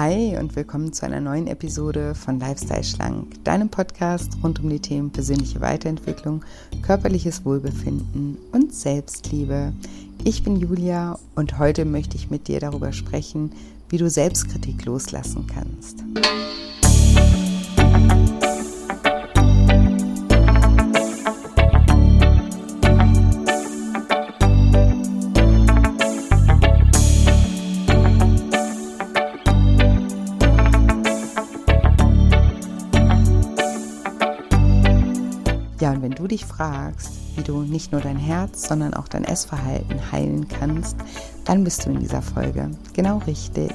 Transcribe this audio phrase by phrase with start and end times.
[0.00, 4.78] Hi und willkommen zu einer neuen Episode von Lifestyle Schlank, deinem Podcast rund um die
[4.78, 6.44] Themen persönliche Weiterentwicklung,
[6.82, 9.72] körperliches Wohlbefinden und Selbstliebe.
[10.22, 13.50] Ich bin Julia und heute möchte ich mit dir darüber sprechen,
[13.88, 16.04] wie du Selbstkritik loslassen kannst.
[36.38, 40.96] Dich fragst, wie du nicht nur dein Herz, sondern auch dein Essverhalten heilen kannst,
[41.44, 43.72] dann bist du in dieser Folge genau richtig.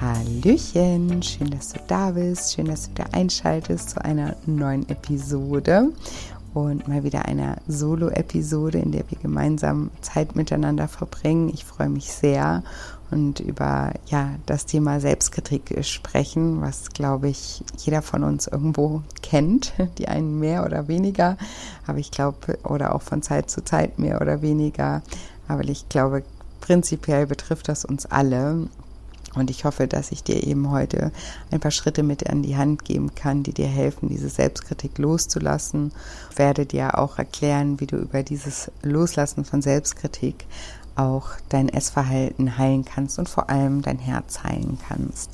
[0.00, 5.92] Hallöchen, schön, dass du da bist, schön, dass du wieder einschaltest zu einer neuen Episode
[6.54, 11.48] und mal wieder einer Solo-Episode, in der wir gemeinsam Zeit miteinander verbringen.
[11.48, 12.62] Ich freue mich sehr
[13.10, 19.72] und über ja das Thema Selbstkritik sprechen, was glaube ich jeder von uns irgendwo kennt,
[19.98, 21.36] die einen mehr oder weniger,
[21.86, 25.02] aber ich glaube oder auch von Zeit zu Zeit mehr oder weniger,
[25.46, 26.22] aber ich glaube
[26.60, 28.68] prinzipiell betrifft das uns alle.
[29.34, 31.12] Und ich hoffe, dass ich dir eben heute
[31.50, 35.92] ein paar Schritte mit an die Hand geben kann, die dir helfen, diese Selbstkritik loszulassen.
[36.30, 40.46] Ich werde dir auch erklären, wie du über dieses Loslassen von Selbstkritik
[40.98, 45.30] auch dein Essverhalten heilen kannst und vor allem dein Herz heilen kannst.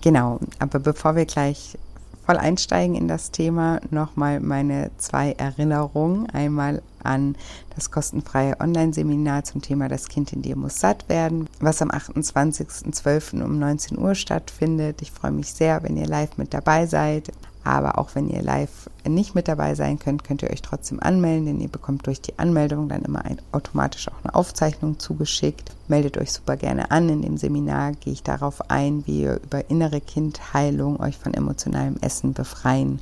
[0.00, 1.78] Genau, aber bevor wir gleich
[2.24, 6.28] voll einsteigen in das Thema, nochmal meine zwei Erinnerungen.
[6.30, 7.36] Einmal an
[7.74, 13.42] das kostenfreie Online-Seminar zum Thema Das Kind in dir muss satt werden, was am 28.12.
[13.42, 15.02] um 19 Uhr stattfindet.
[15.02, 17.32] Ich freue mich sehr, wenn ihr live mit dabei seid.
[17.66, 21.46] Aber auch wenn ihr live nicht mit dabei sein könnt, könnt ihr euch trotzdem anmelden,
[21.46, 25.72] denn ihr bekommt durch die Anmeldung dann immer ein, automatisch auch eine Aufzeichnung zugeschickt.
[25.88, 27.08] Meldet euch super gerne an.
[27.08, 31.96] In dem Seminar gehe ich darauf ein, wie ihr über innere Kindheilung euch von emotionalem
[32.00, 33.00] Essen befreien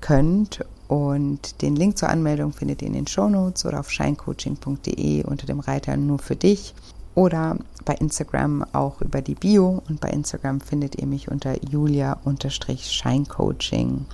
[0.00, 0.64] könnt.
[0.88, 5.46] Und den Link zur Anmeldung findet ihr in den Show Notes oder auf shinecoaching.de unter
[5.46, 6.74] dem Reiter nur für dich
[7.16, 14.04] oder bei Instagram auch über die Bio und bei Instagram findet ihr mich unter julia-scheincoaching.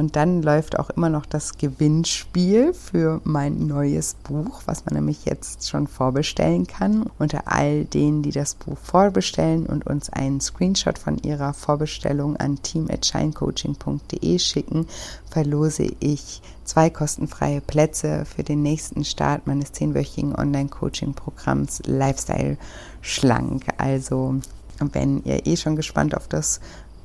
[0.00, 5.26] Und dann läuft auch immer noch das Gewinnspiel für mein neues Buch, was man nämlich
[5.26, 7.04] jetzt schon vorbestellen kann.
[7.18, 12.62] Unter all denen, die das Buch vorbestellen und uns einen Screenshot von ihrer Vorbestellung an
[12.62, 14.86] team.shinecoaching.de schicken,
[15.30, 22.56] verlose ich zwei kostenfreie Plätze für den nächsten Start meines zehnwöchigen Online-Coaching-Programms Lifestyle
[23.02, 23.66] Schlank.
[23.76, 24.36] Also
[24.78, 26.60] wenn ihr eh schon gespannt auf das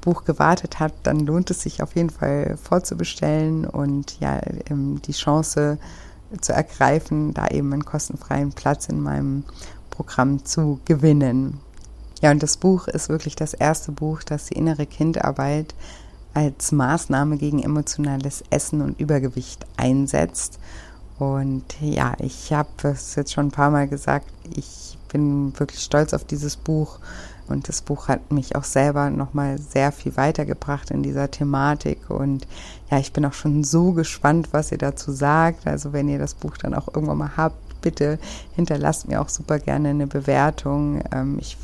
[0.05, 4.39] Buch gewartet hat, dann lohnt es sich auf jeden Fall vorzubestellen und ja,
[4.69, 5.77] ähm, die Chance
[6.39, 9.43] zu ergreifen, da eben einen kostenfreien Platz in meinem
[9.89, 11.59] Programm zu gewinnen.
[12.21, 15.75] Ja, und das Buch ist wirklich das erste Buch, das die innere Kindarbeit
[16.33, 20.59] als Maßnahme gegen emotionales Essen und Übergewicht einsetzt.
[21.17, 26.13] Und ja, ich habe es jetzt schon ein paar Mal gesagt, ich bin wirklich stolz
[26.13, 26.99] auf dieses Buch
[27.47, 32.09] und das Buch hat mich auch selber nochmal sehr viel weitergebracht in dieser Thematik.
[32.09, 32.47] Und
[32.89, 35.67] ja, ich bin auch schon so gespannt, was ihr dazu sagt.
[35.67, 38.17] Also wenn ihr das Buch dann auch irgendwann mal habt, bitte
[38.55, 41.03] hinterlasst mir auch super gerne eine Bewertung.
[41.11, 41.57] Ähm, ich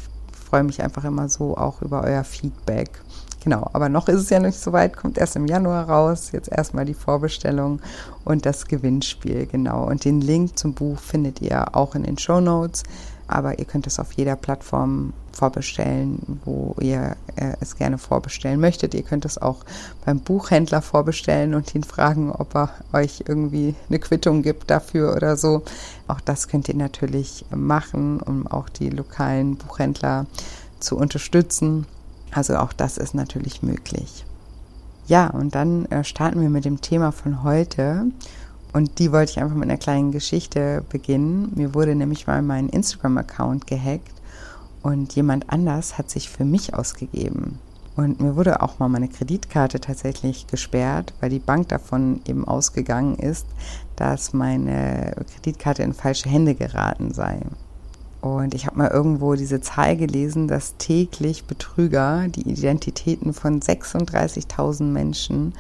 [0.50, 3.02] freue mich einfach immer so auch über euer Feedback.
[3.44, 6.32] Genau, aber noch ist es ja nicht so weit, kommt erst im Januar raus.
[6.32, 7.82] Jetzt erstmal die Vorbestellung
[8.24, 9.88] und das Gewinnspiel, genau.
[9.88, 12.84] Und den Link zum Buch findet ihr auch in den Show Notes
[13.32, 18.94] aber ihr könnt es auf jeder Plattform vorbestellen, wo ihr äh, es gerne vorbestellen möchtet.
[18.94, 19.64] Ihr könnt es auch
[20.06, 25.38] beim Buchhändler vorbestellen und ihn fragen, ob er euch irgendwie eine Quittung gibt dafür oder
[25.38, 25.64] so.
[26.08, 30.26] Auch das könnt ihr natürlich machen, um auch die lokalen Buchhändler
[30.80, 31.86] zu unterstützen.
[32.32, 34.26] Also auch das ist natürlich möglich.
[35.08, 38.06] Ja, und dann äh, starten wir mit dem Thema von heute.
[38.74, 41.52] Und die wollte ich einfach mit einer kleinen Geschichte beginnen.
[41.56, 44.14] Mir wurde nämlich mal mein Instagram-Account gehackt
[44.82, 47.60] und jemand anders hat sich für mich ausgegeben.
[47.98, 53.16] Und mir wurde auch mal meine Kreditkarte tatsächlich gesperrt, weil die Bank davon eben ausgegangen
[53.16, 53.46] ist,
[53.98, 57.42] dass meine Kreditkarte in falsche Hände geraten sei.
[58.22, 64.84] Und ich habe mal irgendwo diese Zahl gelesen, dass täglich Betrüger die Identitäten von 36.000
[64.84, 65.54] Menschen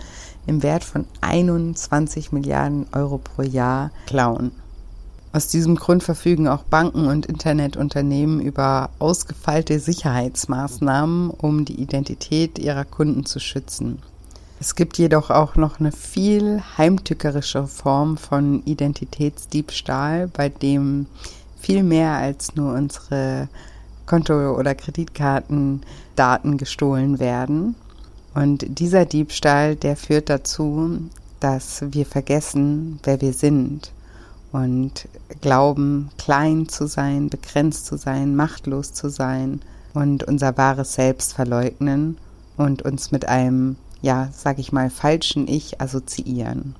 [0.47, 4.51] im Wert von 21 Milliarden Euro pro Jahr klauen.
[5.33, 12.83] Aus diesem Grund verfügen auch Banken und Internetunternehmen über ausgefeilte Sicherheitsmaßnahmen, um die Identität ihrer
[12.83, 13.99] Kunden zu schützen.
[14.59, 21.07] Es gibt jedoch auch noch eine viel heimtückerische Form von Identitätsdiebstahl, bei dem
[21.59, 23.47] viel mehr als nur unsere
[24.05, 27.75] Konto- oder Kreditkartendaten gestohlen werden.
[28.33, 30.99] Und dieser Diebstahl, der führt dazu,
[31.39, 33.91] dass wir vergessen, wer wir sind
[34.51, 35.07] und
[35.41, 39.61] glauben, klein zu sein, begrenzt zu sein, machtlos zu sein
[39.93, 42.17] und unser wahres Selbst verleugnen
[42.57, 46.75] und uns mit einem, ja, sag ich mal, falschen Ich assoziieren.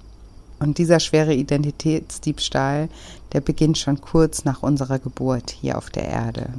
[0.60, 2.88] Und dieser schwere Identitätsdiebstahl,
[3.34, 6.50] der beginnt schon kurz nach unserer Geburt hier auf der Erde.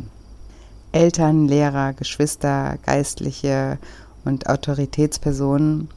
[0.90, 3.78] Eltern, Lehrer, Geschwister, Geistliche
[4.24, 5.88] und Autoritätspersonen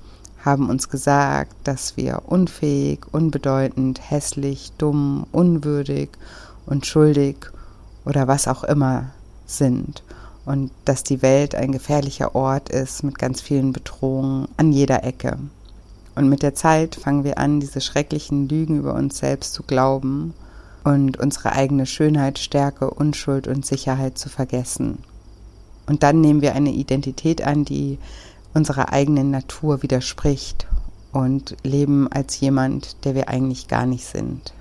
[0.43, 6.09] haben uns gesagt, dass wir unfähig, unbedeutend, hässlich, dumm, unwürdig
[6.65, 7.37] und schuldig
[8.05, 9.11] oder was auch immer
[9.47, 10.03] sind
[10.45, 15.37] und dass die Welt ein gefährlicher Ort ist mit ganz vielen Bedrohungen an jeder Ecke.
[16.13, 20.33] Und mit der Zeit fangen wir an, diese schrecklichen Lügen über uns selbst zu glauben
[20.83, 24.99] und unsere eigene Schönheit, Stärke, Unschuld und Sicherheit zu vergessen.
[25.87, 27.97] Und dann nehmen wir eine Identität an, die
[28.53, 30.67] unserer eigenen Natur widerspricht
[31.11, 34.53] und leben als jemand, der wir eigentlich gar nicht sind.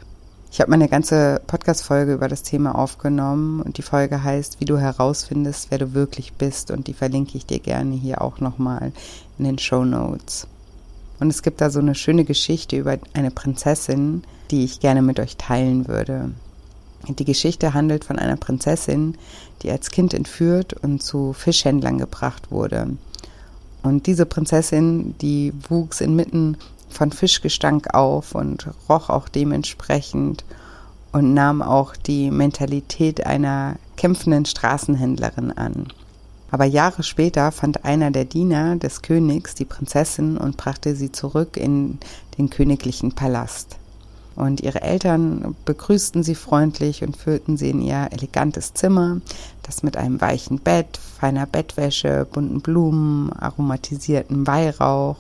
[0.55, 4.79] Ich habe meine ganze Podcast-Folge über das Thema aufgenommen und die Folge heißt, wie du
[4.79, 8.93] herausfindest, wer du wirklich bist und die verlinke ich dir gerne hier auch nochmal
[9.37, 10.47] in den Show Notes.
[11.19, 14.23] Und es gibt da so eine schöne Geschichte über eine Prinzessin,
[14.53, 16.31] die ich gerne mit euch teilen würde.
[17.09, 19.19] Die Geschichte handelt von einer Prinzessin,
[19.65, 22.97] die als Kind entführt und zu Fischhändlern gebracht wurde.
[23.83, 26.57] Und diese Prinzessin, die wuchs inmitten
[26.89, 30.45] von Fischgestank auf und roch auch dementsprechend
[31.13, 35.89] und nahm auch die Mentalität einer kämpfenden Straßenhändlerin an.
[36.51, 41.57] Aber Jahre später fand einer der Diener des Königs die Prinzessin und brachte sie zurück
[41.57, 41.99] in
[42.39, 43.77] den königlichen Palast.
[44.37, 49.21] Und ihre Eltern begrüßten sie freundlich und führten sie in ihr elegantes Zimmer,
[49.63, 55.17] das mit einem weichen Bett, feiner Bettwäsche, bunten Blumen, aromatisiertem Weihrauch,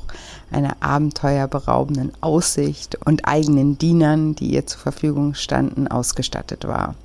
[0.50, 6.96] einer abenteuerberaubenden Aussicht und eigenen Dienern, die ihr zur Verfügung standen, ausgestattet war.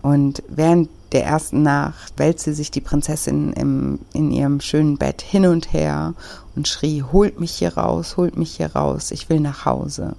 [0.00, 5.46] Und während der ersten Nacht wälzte sich die Prinzessin im, in ihrem schönen Bett hin
[5.46, 6.14] und her
[6.56, 10.16] und schrie, holt mich hier raus, holt mich hier raus, ich will nach Hause.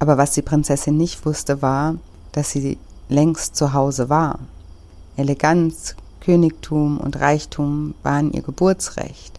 [0.00, 1.94] Aber was die Prinzessin nicht wusste, war,
[2.32, 4.38] dass sie längst zu Hause war.
[5.16, 9.38] Eleganz, Königtum und Reichtum waren ihr Geburtsrecht.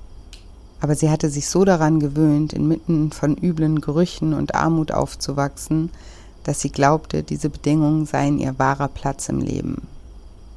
[0.79, 5.89] Aber sie hatte sich so daran gewöhnt, inmitten von üblen Gerüchen und Armut aufzuwachsen,
[6.43, 9.87] dass sie glaubte, diese Bedingungen seien ihr wahrer Platz im Leben.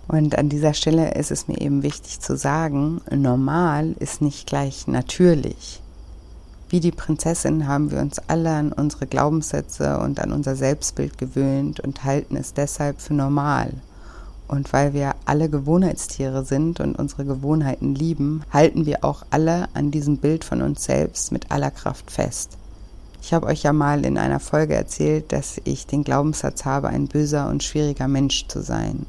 [0.07, 4.87] Und an dieser Stelle ist es mir eben wichtig zu sagen, normal ist nicht gleich
[4.87, 5.81] natürlich.
[6.75, 11.79] Wie die Prinzessin haben wir uns alle an unsere Glaubenssätze und an unser Selbstbild gewöhnt
[11.79, 13.75] und halten es deshalb für normal.
[14.49, 19.93] Und weil wir alle Gewohnheitstiere sind und unsere Gewohnheiten lieben, halten wir auch alle an
[19.93, 22.59] diesem Bild von uns selbst mit aller Kraft fest.
[23.23, 27.07] Ich habe euch ja mal in einer Folge erzählt, dass ich den Glaubenssatz habe, ein
[27.07, 29.07] böser und schwieriger Mensch zu sein.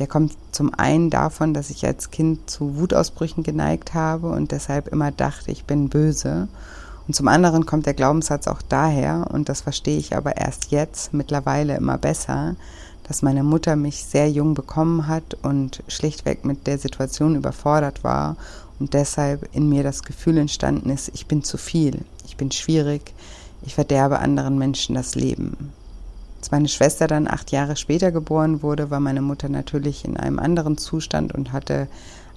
[0.00, 4.88] Der kommt zum einen davon, dass ich als Kind zu Wutausbrüchen geneigt habe und deshalb
[4.88, 6.48] immer dachte, ich bin böse.
[7.08, 11.14] Und zum anderen kommt der Glaubenssatz auch daher, und das verstehe ich aber erst jetzt,
[11.14, 12.54] mittlerweile immer besser,
[13.04, 18.36] dass meine Mutter mich sehr jung bekommen hat und schlichtweg mit der Situation überfordert war
[18.78, 23.14] und deshalb in mir das Gefühl entstanden ist, ich bin zu viel, ich bin schwierig,
[23.62, 25.72] ich verderbe anderen Menschen das Leben.
[26.40, 30.38] Als meine Schwester dann acht Jahre später geboren wurde, war meine Mutter natürlich in einem
[30.38, 31.88] anderen Zustand und hatte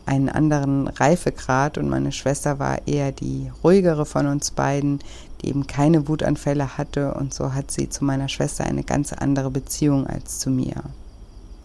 [0.06, 5.00] einen anderen Reifegrad und meine Schwester war eher die ruhigere von uns beiden,
[5.42, 9.50] die eben keine Wutanfälle hatte und so hat sie zu meiner Schwester eine ganz andere
[9.50, 10.76] Beziehung als zu mir.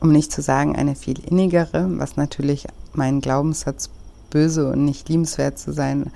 [0.01, 3.91] Um nicht zu sagen eine viel innigere, was natürlich meinen Glaubenssatz
[4.31, 6.11] böse und nicht liebenswert zu sein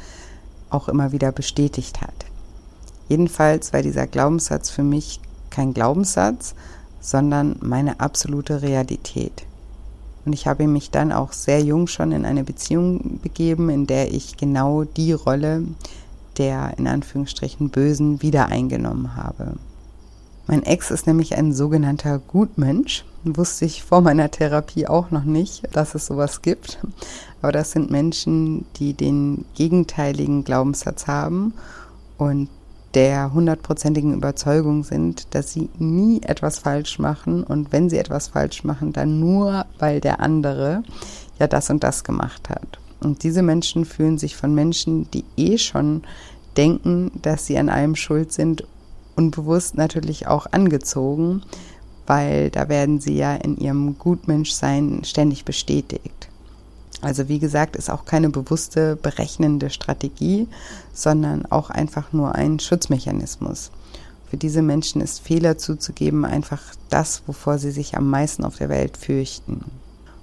[0.68, 2.14] auch immer wieder bestätigt hat.
[3.08, 6.54] Jedenfalls war dieser Glaubenssatz für mich kein Glaubenssatz,
[7.00, 9.44] sondern meine absolute Realität.
[10.24, 14.12] Und ich habe mich dann auch sehr jung schon in eine Beziehung begeben, in der
[14.12, 15.64] ich genau die Rolle
[16.38, 19.54] der in Anführungsstrichen Bösen wieder eingenommen habe.
[20.46, 23.04] Mein Ex ist nämlich ein sogenannter Gutmensch.
[23.24, 26.78] Wusste ich vor meiner Therapie auch noch nicht, dass es sowas gibt.
[27.42, 31.52] Aber das sind Menschen, die den gegenteiligen Glaubenssatz haben
[32.16, 32.48] und
[32.94, 38.64] der hundertprozentigen Überzeugung sind, dass sie nie etwas falsch machen und wenn sie etwas falsch
[38.64, 40.82] machen, dann nur, weil der andere
[41.38, 42.78] ja das und das gemacht hat.
[43.00, 46.02] Und diese Menschen fühlen sich von Menschen, die eh schon
[46.56, 48.64] denken, dass sie an allem schuld sind,
[49.16, 51.42] unbewusst natürlich auch angezogen,
[52.06, 56.28] weil da werden sie ja in ihrem Gutmenschsein ständig bestätigt.
[57.02, 60.48] Also wie gesagt, ist auch keine bewusste berechnende Strategie,
[60.92, 63.70] sondern auch einfach nur ein Schutzmechanismus.
[64.28, 68.68] Für diese Menschen ist Fehler zuzugeben einfach das, wovor sie sich am meisten auf der
[68.68, 69.64] Welt fürchten.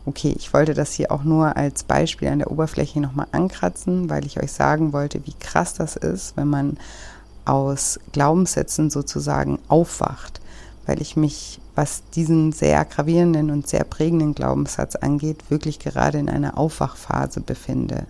[0.05, 4.25] Okay, ich wollte das hier auch nur als Beispiel an der Oberfläche nochmal ankratzen, weil
[4.25, 6.77] ich euch sagen wollte, wie krass das ist, wenn man
[7.43, 10.39] aus Glaubenssätzen sozusagen aufwacht,
[10.87, 16.29] weil ich mich, was diesen sehr gravierenden und sehr prägenden Glaubenssatz angeht, wirklich gerade in
[16.29, 18.07] einer Aufwachphase befinde.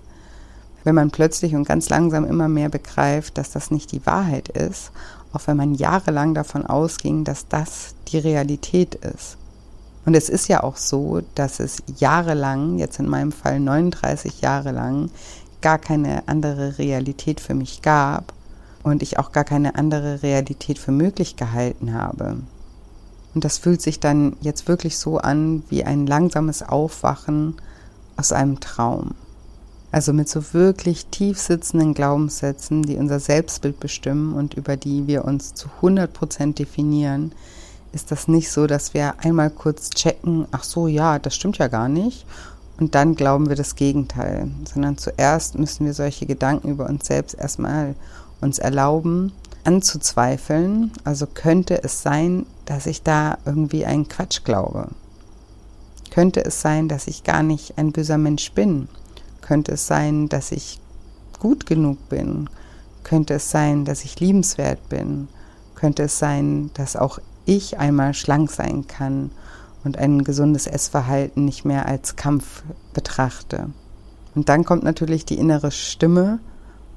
[0.84, 4.92] Wenn man plötzlich und ganz langsam immer mehr begreift, dass das nicht die Wahrheit ist,
[5.34, 9.38] auch wenn man jahrelang davon ausging, dass das die Realität ist.
[10.06, 14.72] Und es ist ja auch so, dass es jahrelang, jetzt in meinem Fall 39 Jahre
[14.72, 15.10] lang,
[15.62, 18.32] gar keine andere Realität für mich gab
[18.84, 22.38] und ich auch gar keine andere Realität für möglich gehalten habe.
[23.34, 27.56] Und das fühlt sich dann jetzt wirklich so an wie ein langsames Aufwachen
[28.16, 29.12] aus einem Traum.
[29.92, 35.24] Also mit so wirklich tief sitzenden Glaubenssätzen, die unser Selbstbild bestimmen und über die wir
[35.24, 37.32] uns zu 100 Prozent definieren,
[37.94, 41.68] ist das nicht so, dass wir einmal kurz checken, ach so, ja, das stimmt ja
[41.68, 42.26] gar nicht.
[42.80, 47.34] Und dann glauben wir das Gegenteil, sondern zuerst müssen wir solche Gedanken über uns selbst
[47.34, 47.96] erstmal
[48.40, 49.32] uns erlauben,
[49.68, 50.92] anzuzweifeln.
[51.04, 54.88] Also könnte es sein, dass ich da irgendwie einen Quatsch glaube?
[56.10, 58.88] Könnte es sein, dass ich gar nicht ein böser Mensch bin?
[59.42, 60.80] Könnte es sein, dass ich
[61.40, 62.50] gut genug bin?
[63.04, 65.28] Könnte es sein, dass ich liebenswert bin?
[65.76, 69.32] Könnte es sein, dass auch ich einmal schlank sein kann
[69.84, 73.70] und ein gesundes Essverhalten nicht mehr als Kampf betrachte?
[74.34, 76.40] Und dann kommt natürlich die innere Stimme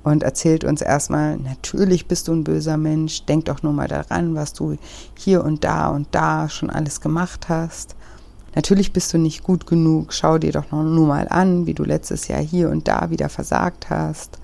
[0.02, 4.35] und erzählt uns erstmal, natürlich bist du ein böser Mensch, denk doch nur mal daran,
[4.35, 4.76] was du
[5.14, 7.97] hier und da und da schon alles gemacht hast.
[8.54, 12.28] Natürlich bist du nicht gut genug, schau dir doch nur mal an, wie du letztes
[12.28, 14.38] Jahr hier und da wieder versagt hast.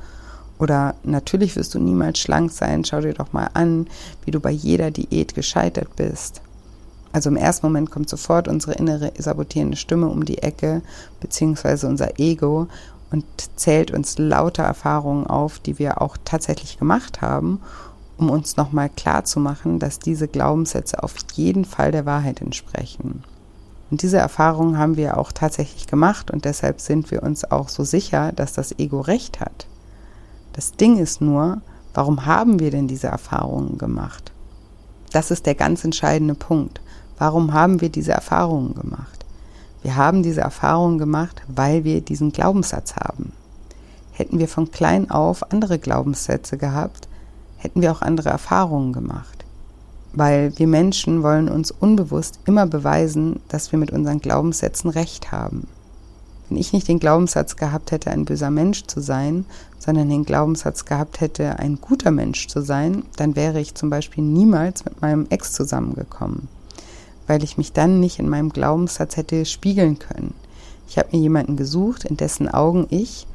[0.58, 3.88] Oder natürlich wirst du niemals schlank sein, schau dir doch mal an,
[4.24, 6.40] wie du bei jeder Diät gescheitert bist.
[7.12, 10.82] Also im ersten Moment kommt sofort unsere innere sabotierende Stimme um die Ecke,
[11.20, 12.68] beziehungsweise unser Ego
[13.10, 13.24] und
[13.56, 17.60] zählt uns lauter Erfahrungen auf, die wir auch tatsächlich gemacht haben,
[18.18, 23.22] um uns nochmal klarzumachen, dass diese Glaubenssätze auf jeden Fall der Wahrheit entsprechen.
[23.90, 27.84] Und diese Erfahrungen haben wir auch tatsächlich gemacht und deshalb sind wir uns auch so
[27.84, 29.66] sicher, dass das Ego recht hat.
[30.54, 31.60] Das Ding ist nur,
[31.94, 34.32] warum haben wir denn diese Erfahrungen gemacht?
[35.12, 36.80] Das ist der ganz entscheidende Punkt.
[37.16, 39.15] Warum haben wir diese Erfahrungen gemacht?
[39.86, 43.30] Wir haben diese Erfahrung gemacht, weil wir diesen Glaubenssatz haben.
[44.10, 47.06] Hätten wir von klein auf andere Glaubenssätze gehabt,
[47.56, 49.44] hätten wir auch andere Erfahrungen gemacht.
[50.12, 55.68] Weil wir Menschen wollen uns unbewusst immer beweisen, dass wir mit unseren Glaubenssätzen recht haben.
[56.48, 59.44] Wenn ich nicht den Glaubenssatz gehabt hätte, ein böser Mensch zu sein,
[59.78, 64.24] sondern den Glaubenssatz gehabt hätte, ein guter Mensch zu sein, dann wäre ich zum Beispiel
[64.24, 66.48] niemals mit meinem Ex zusammengekommen
[67.26, 70.34] weil ich mich dann nicht in meinem Glaubenssatz hätte spiegeln können.
[70.88, 73.26] Ich habe mir jemanden gesucht, in dessen Augen ich,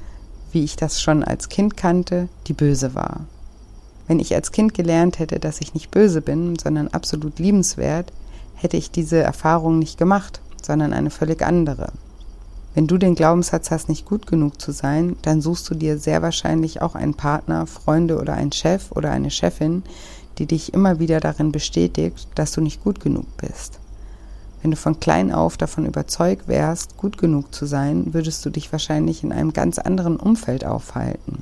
[0.51, 3.21] wie ich das schon als Kind kannte, die Böse war.
[4.07, 8.11] Wenn ich als Kind gelernt hätte, dass ich nicht böse bin, sondern absolut liebenswert,
[8.55, 11.91] hätte ich diese Erfahrung nicht gemacht, sondern eine völlig andere.
[12.73, 16.21] Wenn du den Glaubenssatz hast, nicht gut genug zu sein, dann suchst du dir sehr
[16.21, 19.83] wahrscheinlich auch einen Partner, Freunde oder einen Chef oder eine Chefin,
[20.37, 23.80] die dich immer wieder darin bestätigt, dass du nicht gut genug bist.
[24.61, 28.71] Wenn du von klein auf davon überzeugt wärst, gut genug zu sein, würdest du dich
[28.71, 31.41] wahrscheinlich in einem ganz anderen Umfeld aufhalten.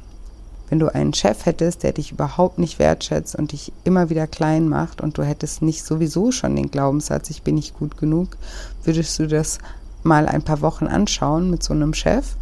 [0.69, 4.69] Wenn du einen Chef hättest, der dich überhaupt nicht wertschätzt und dich immer wieder klein
[4.69, 8.37] macht und du hättest nicht sowieso schon den Glaubenssatz, ich bin nicht gut genug,
[8.83, 9.57] würdest du das
[10.03, 12.35] mal ein paar Wochen anschauen mit so einem Chef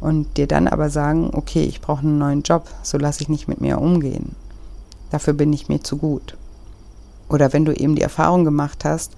[0.00, 3.48] und dir dann aber sagen, okay, ich brauche einen neuen Job, so lasse ich nicht
[3.48, 4.34] mit mir umgehen.
[5.10, 6.36] Dafür bin ich mir zu gut.
[7.28, 9.12] Oder wenn du eben die Erfahrung gemacht hast,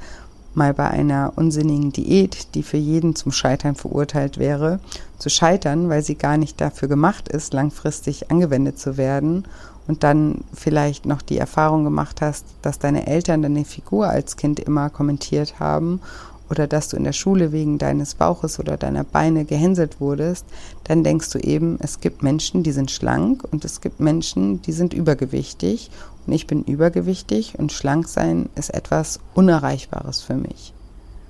[0.56, 4.80] mal bei einer unsinnigen Diät, die für jeden zum Scheitern verurteilt wäre,
[5.18, 9.44] zu scheitern, weil sie gar nicht dafür gemacht ist, langfristig angewendet zu werden
[9.86, 14.58] und dann vielleicht noch die Erfahrung gemacht hast, dass deine Eltern deine Figur als Kind
[14.60, 16.00] immer kommentiert haben
[16.50, 20.44] oder dass du in der Schule wegen deines Bauches oder deiner Beine gehänselt wurdest,
[20.84, 24.72] dann denkst du eben, es gibt Menschen, die sind schlank und es gibt Menschen, die
[24.72, 25.90] sind übergewichtig
[26.26, 30.72] und ich bin übergewichtig und schlank sein ist etwas Unerreichbares für mich.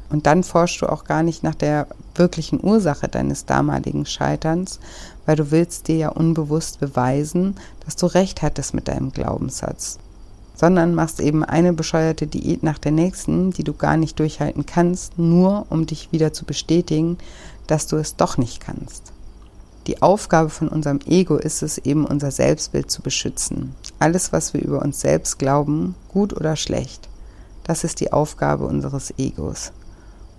[0.08, 4.78] Und dann forschst du auch gar nicht nach der wirklichen Ursache deines damaligen Scheiterns,
[5.24, 9.98] weil du willst dir ja unbewusst beweisen, dass du recht hattest mit deinem Glaubenssatz
[10.56, 15.18] sondern machst eben eine bescheuerte Diät nach der nächsten, die du gar nicht durchhalten kannst,
[15.18, 17.18] nur um dich wieder zu bestätigen,
[17.66, 19.12] dass du es doch nicht kannst.
[19.86, 23.74] Die Aufgabe von unserem Ego ist es eben, unser Selbstbild zu beschützen.
[24.00, 27.08] Alles, was wir über uns selbst glauben, gut oder schlecht,
[27.62, 29.72] das ist die Aufgabe unseres Egos.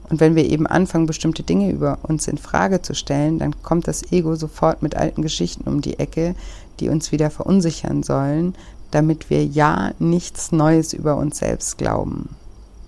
[0.10, 3.88] Und wenn wir eben anfangen, bestimmte Dinge über uns in Frage zu stellen, dann kommt
[3.88, 6.36] das Ego sofort mit alten Geschichten um die Ecke,
[6.80, 8.56] die uns wieder verunsichern sollen,
[8.92, 12.30] damit wir ja nichts Neues über uns selbst glauben.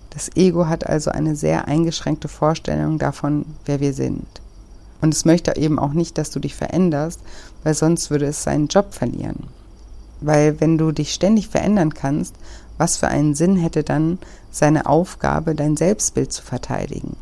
[0.10, 4.26] Das Ego hat also eine sehr eingeschränkte Vorstellung davon, wer wir sind.
[5.02, 7.22] Und es möchte eben auch nicht, dass du dich veränderst,
[7.64, 9.48] weil sonst würde es seinen Job verlieren.
[10.22, 12.36] Weil wenn du dich ständig verändern kannst,
[12.78, 14.20] was für einen Sinn hätte dann
[14.52, 17.16] seine Aufgabe, dein Selbstbild zu verteidigen?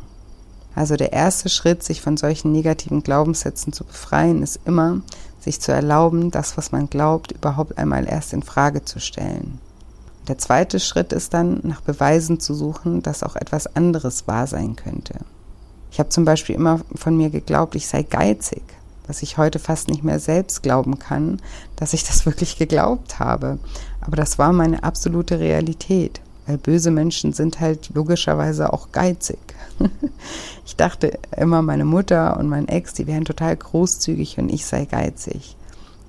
[0.74, 5.00] Also der erste Schritt, sich von solchen negativen Glaubenssätzen zu befreien, ist immer,
[5.40, 9.60] sich zu erlauben, das, was man glaubt, überhaupt einmal erst in Frage zu stellen.
[10.28, 14.76] Der zweite Schritt ist dann, nach Beweisen zu suchen, dass auch etwas anderes wahr sein
[14.76, 15.14] könnte.
[15.90, 18.62] Ich habe zum Beispiel immer von mir geglaubt, ich sei geizig,
[19.06, 21.40] was ich heute fast nicht mehr selbst glauben kann,
[21.76, 23.58] dass ich das wirklich geglaubt habe.
[24.00, 29.38] Aber das war meine absolute Realität, weil böse Menschen sind halt logischerweise auch geizig.
[30.66, 34.84] ich dachte immer, meine Mutter und mein Ex, die wären total großzügig und ich sei
[34.84, 35.56] geizig.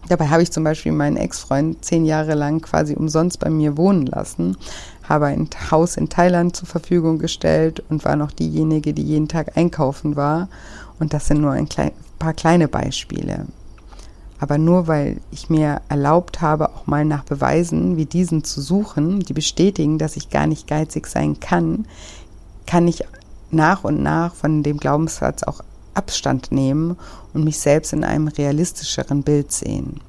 [0.08, 4.08] Dabei habe ich zum Beispiel meinen Ex-Freund zehn Jahre lang quasi umsonst bei mir wohnen
[4.08, 4.58] lassen,
[5.04, 9.56] habe ein Haus in Thailand zur Verfügung gestellt und war noch diejenige, die jeden Tag
[9.56, 10.50] einkaufen war.
[11.00, 13.46] Und das sind nur ein klein, paar kleine Beispiele.
[14.40, 19.20] Aber nur weil ich mir erlaubt habe, auch mal nach Beweisen wie diesen zu suchen,
[19.20, 21.86] die bestätigen, dass ich gar nicht geizig sein kann,
[22.66, 23.04] kann ich
[23.51, 25.62] nach und nach von dem Glaubenssatz auch
[25.94, 26.98] Abstand nehmen
[27.34, 30.01] und mich selbst in einem realistischeren Bild sehen.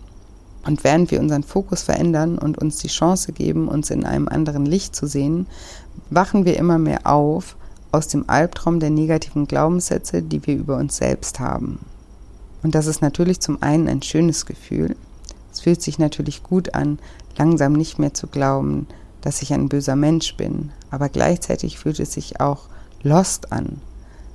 [0.66, 4.66] Und während wir unseren Fokus verändern und uns die Chance geben, uns in einem anderen
[4.66, 5.46] Licht zu sehen,
[6.10, 7.56] wachen wir immer mehr auf
[7.92, 11.80] aus dem Albtraum der negativen Glaubenssätze, die wir über uns selbst haben.
[12.62, 14.96] Und das ist natürlich zum einen ein schönes Gefühl.
[15.52, 16.98] Es fühlt sich natürlich gut an,
[17.36, 18.86] langsam nicht mehr zu glauben,
[19.22, 22.68] dass ich ein böser Mensch bin, aber gleichzeitig fühlt es sich auch
[23.02, 23.80] lost an,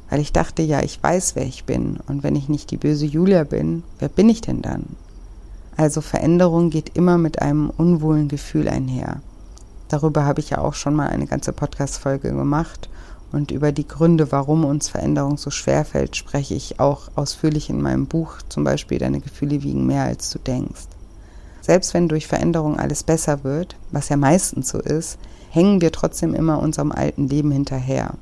[0.10, 2.00] weil ich dachte, ja, ich weiß, wer ich bin.
[2.08, 4.86] Und wenn ich nicht die böse Julia bin, wer bin ich denn dann?
[5.78, 9.22] Also Veränderung geht immer mit einem unwohlen Gefühl einher.
[9.90, 12.90] Darüber habe ich ja auch schon mal eine ganze Podcast-Folge gemacht.
[13.32, 17.82] Und über die Gründe, warum uns Veränderung so schwer fällt, spreche ich auch ausführlich in
[17.82, 20.88] meinem Buch, zum Beispiel Deine Gefühle wiegen mehr, als du denkst.
[21.62, 25.18] Selbst wenn durch Veränderung alles besser wird, was ja meistens so ist,
[25.50, 28.14] hängen wir trotzdem immer unserem alten Leben hinterher.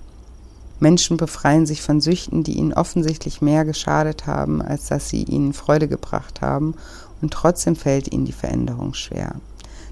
[0.83, 5.53] Menschen befreien sich von Süchten, die ihnen offensichtlich mehr geschadet haben, als dass sie ihnen
[5.53, 6.75] Freude gebracht haben,
[7.21, 9.35] und trotzdem fällt ihnen die Veränderung schwer.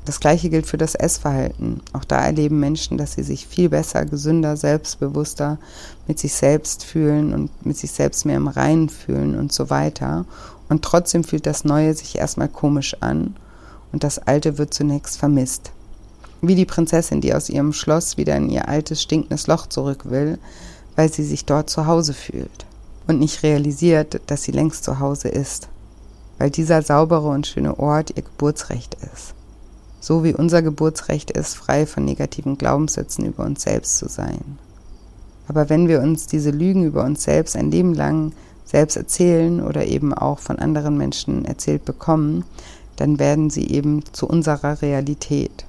[0.03, 1.79] Das gleiche gilt für das Essverhalten.
[1.93, 5.59] Auch da erleben Menschen, dass sie sich viel besser, gesünder, selbstbewusster
[6.09, 10.25] mit sich selbst fühlen und mit sich selbst mehr im Reinen fühlen und so weiter.
[10.67, 13.37] Und trotzdem fühlt das Neue sich erstmal komisch an
[13.93, 15.71] und das Alte wird zunächst vermisst.
[16.41, 20.37] Wie die Prinzessin, die aus ihrem Schloss wieder in ihr altes, stinkendes Loch zurück will,
[20.95, 22.65] weil sie sich dort zu Hause fühlt
[23.07, 25.69] und nicht realisiert, dass sie längst zu Hause ist,
[26.37, 29.33] weil dieser saubere und schöne Ort ihr Geburtsrecht ist.
[29.99, 34.57] So wie unser Geburtsrecht ist, frei von negativen Glaubenssätzen über uns selbst zu sein.
[35.47, 38.31] Aber wenn wir uns diese Lügen über uns selbst ein Leben lang
[38.65, 42.45] selbst erzählen oder eben auch von anderen Menschen erzählt bekommen,
[42.95, 45.65] dann werden sie eben zu unserer Realität.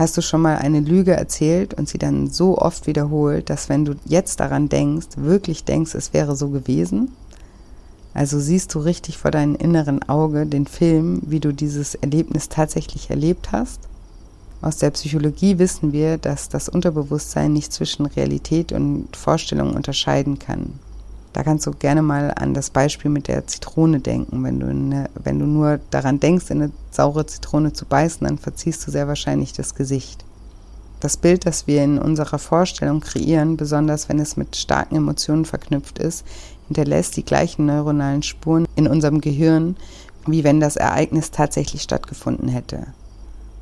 [0.00, 3.84] Hast du schon mal eine Lüge erzählt und sie dann so oft wiederholt, dass wenn
[3.84, 7.12] du jetzt daran denkst, wirklich denkst, es wäre so gewesen?
[8.14, 13.10] Also siehst du richtig vor deinem inneren Auge den Film, wie du dieses Erlebnis tatsächlich
[13.10, 13.80] erlebt hast?
[14.62, 20.78] Aus der Psychologie wissen wir, dass das Unterbewusstsein nicht zwischen Realität und Vorstellung unterscheiden kann.
[21.32, 24.42] Da kannst du gerne mal an das Beispiel mit der Zitrone denken.
[24.42, 28.38] Wenn du, eine, wenn du nur daran denkst, in eine saure Zitrone zu beißen, dann
[28.38, 30.24] verziehst du sehr wahrscheinlich das Gesicht.
[30.98, 35.98] Das Bild, das wir in unserer Vorstellung kreieren, besonders wenn es mit starken Emotionen verknüpft
[35.98, 36.26] ist,
[36.66, 39.76] hinterlässt die gleichen neuronalen Spuren in unserem Gehirn,
[40.26, 42.88] wie wenn das Ereignis tatsächlich stattgefunden hätte.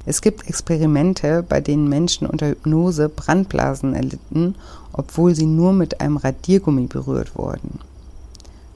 [0.08, 4.54] Es gibt Experimente, bei denen Menschen unter Hypnose Brandblasen erlitten,
[4.94, 7.78] obwohl sie nur mit einem Radiergummi berührt wurden.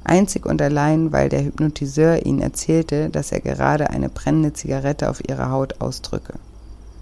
[0.05, 5.27] Einzig und allein, weil der Hypnotiseur ihnen erzählte, dass er gerade eine brennende Zigarette auf
[5.27, 6.35] ihrer Haut ausdrücke.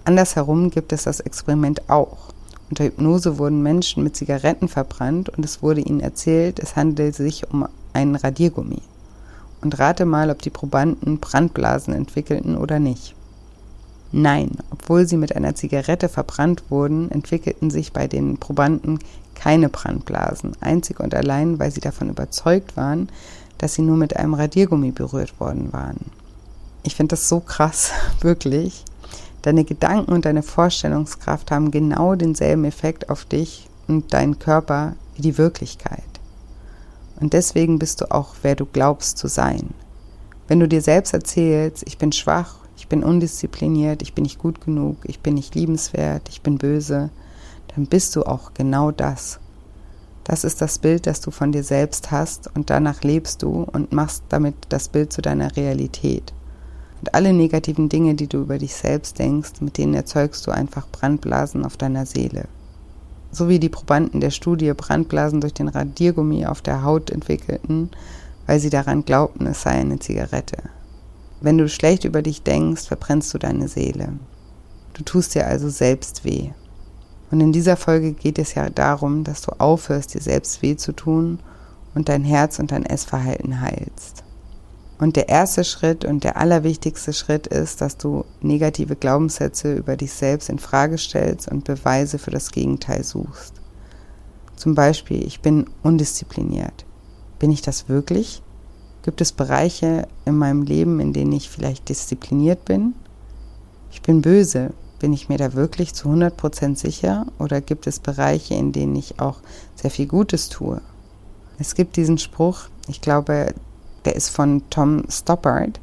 [0.04, 2.28] Andersherum gibt es das Experiment auch.
[2.68, 7.52] Unter Hypnose wurden Menschen mit Zigaretten verbrannt und es wurde ihnen erzählt, es handele sich
[7.52, 8.80] um einen Radiergummi.
[9.60, 13.16] Und rate mal, ob die Probanden Brandblasen entwickelten oder nicht.
[14.12, 18.98] Nein, obwohl sie mit einer Zigarette verbrannt wurden, entwickelten sich bei den Probanden
[19.34, 23.08] keine Brandblasen, einzig und allein, weil sie davon überzeugt waren,
[23.58, 25.98] dass sie nur mit einem Radiergummi berührt worden waren.
[26.82, 28.84] Ich finde das so krass, wirklich.
[29.42, 35.22] Deine Gedanken und deine Vorstellungskraft haben genau denselben Effekt auf dich und deinen Körper wie
[35.22, 36.02] die Wirklichkeit.
[37.20, 39.70] Und deswegen bist du auch, wer du glaubst zu sein.
[40.48, 44.62] Wenn du dir selbst erzählst, ich bin schwach, ich bin undiszipliniert, ich bin nicht gut
[44.62, 47.10] genug, ich bin nicht liebenswert, ich bin böse,
[47.74, 49.38] dann bist du auch genau das.
[50.24, 53.92] Das ist das Bild, das du von dir selbst hast und danach lebst du und
[53.92, 56.32] machst damit das Bild zu deiner Realität.
[57.00, 60.88] Und alle negativen Dinge, die du über dich selbst denkst, mit denen erzeugst du einfach
[60.88, 62.48] Brandblasen auf deiner Seele.
[63.30, 67.90] So wie die Probanden der Studie Brandblasen durch den Radiergummi auf der Haut entwickelten,
[68.46, 70.56] weil sie daran glaubten, es sei eine Zigarette.
[71.40, 74.12] Wenn du schlecht über dich denkst, verbrennst du deine Seele.
[74.92, 76.50] Du tust dir also selbst weh.
[77.30, 80.92] Und in dieser Folge geht es ja darum, dass du aufhörst, dir selbst weh zu
[80.92, 81.38] tun
[81.94, 84.24] und dein Herz und dein Essverhalten heilst.
[84.98, 90.12] Und der erste Schritt und der allerwichtigste Schritt ist, dass du negative Glaubenssätze über dich
[90.12, 93.54] selbst in Frage stellst und Beweise für das Gegenteil suchst.
[94.56, 96.84] Zum Beispiel, ich bin undiszipliniert.
[97.38, 98.42] Bin ich das wirklich?
[99.02, 102.94] Gibt es Bereiche in meinem Leben, in denen ich vielleicht diszipliniert bin?
[103.90, 104.72] Ich bin böse.
[104.98, 109.18] Bin ich mir da wirklich zu 100% sicher oder gibt es Bereiche, in denen ich
[109.18, 109.38] auch
[109.74, 110.82] sehr viel Gutes tue?
[111.58, 113.54] Es gibt diesen Spruch, ich glaube,
[114.04, 115.80] der ist von Tom Stoppard.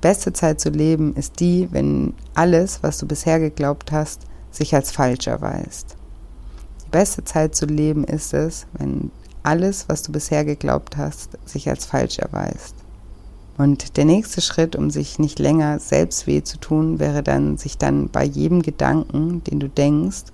[0.00, 4.92] Beste Zeit zu leben ist die, wenn alles, was du bisher geglaubt hast, sich als
[4.92, 5.96] falsch erweist.
[6.84, 9.10] Die beste Zeit zu leben ist es, wenn
[9.46, 12.74] alles, was du bisher geglaubt hast, sich als falsch erweist.
[13.58, 17.78] Und der nächste Schritt, um sich nicht länger selbst weh zu tun, wäre dann, sich
[17.78, 20.24] dann bei jedem Gedanken, den du denkst,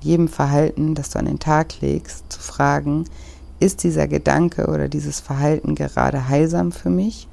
[0.00, 3.04] jedem Verhalten, das du an den Tag legst, zu fragen,
[3.58, 7.28] ist dieser Gedanke oder dieses Verhalten gerade heilsam für mich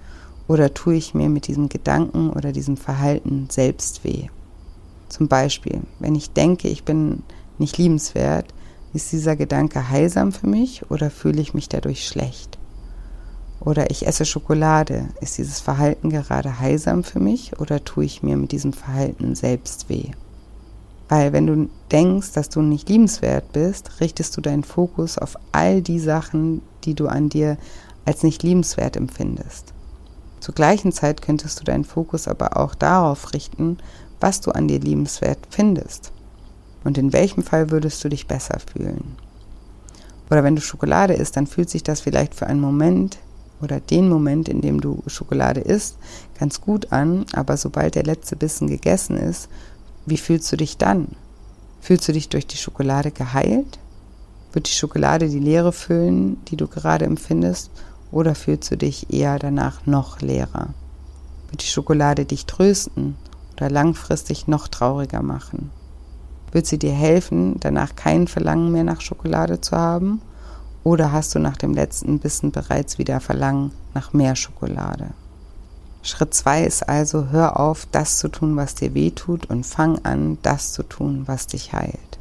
[0.50, 4.28] oder tue ich mir mit diesem Gedanken oder diesem Verhalten selbst weh?
[5.08, 7.24] Zum Beispiel, wenn ich denke, ich bin
[7.58, 8.54] nicht liebenswert,
[8.94, 12.58] ist dieser Gedanke heilsam für mich oder fühle ich mich dadurch schlecht?
[13.60, 18.38] Oder ich esse Schokolade, ist dieses Verhalten gerade heilsam für mich oder tue ich mir
[18.38, 20.12] mit diesem Verhalten selbst weh?
[21.10, 25.82] Weil wenn du denkst, dass du nicht liebenswert bist, richtest du deinen Fokus auf all
[25.82, 27.58] die Sachen, die du an dir
[28.06, 29.74] als nicht liebenswert empfindest.
[30.40, 33.78] Zur gleichen Zeit könntest du deinen Fokus aber auch darauf richten,
[34.20, 36.12] was du an dir liebenswert findest.
[36.88, 39.18] Und in welchem Fall würdest du dich besser fühlen?
[40.32, 43.18] Oder wenn du Schokolade isst, dann fühlt sich das vielleicht für einen Moment
[43.62, 45.98] oder den Moment, in dem du Schokolade isst,
[46.40, 49.50] ganz gut an, aber sobald der letzte Bissen gegessen ist,
[50.06, 51.10] wie fühlst du dich dann?
[51.82, 53.80] Fühlst du dich durch die Schokolade geheilt?
[54.54, 57.70] Wird die Schokolade die Leere füllen, die du gerade empfindest?
[58.14, 60.70] Oder fühlst du dich eher danach noch leerer?
[61.50, 63.18] Wird die Schokolade dich trösten
[63.58, 65.70] oder langfristig noch trauriger machen?
[66.52, 70.22] Wird sie dir helfen, danach kein Verlangen mehr nach Schokolade zu haben?
[70.84, 75.10] Oder hast du nach dem letzten Bissen bereits wieder Verlangen nach mehr Schokolade?
[76.02, 80.00] Schritt zwei ist also, hör auf, das zu tun, was dir weh tut und fang
[80.06, 82.20] an, das zu tun, was dich heilt.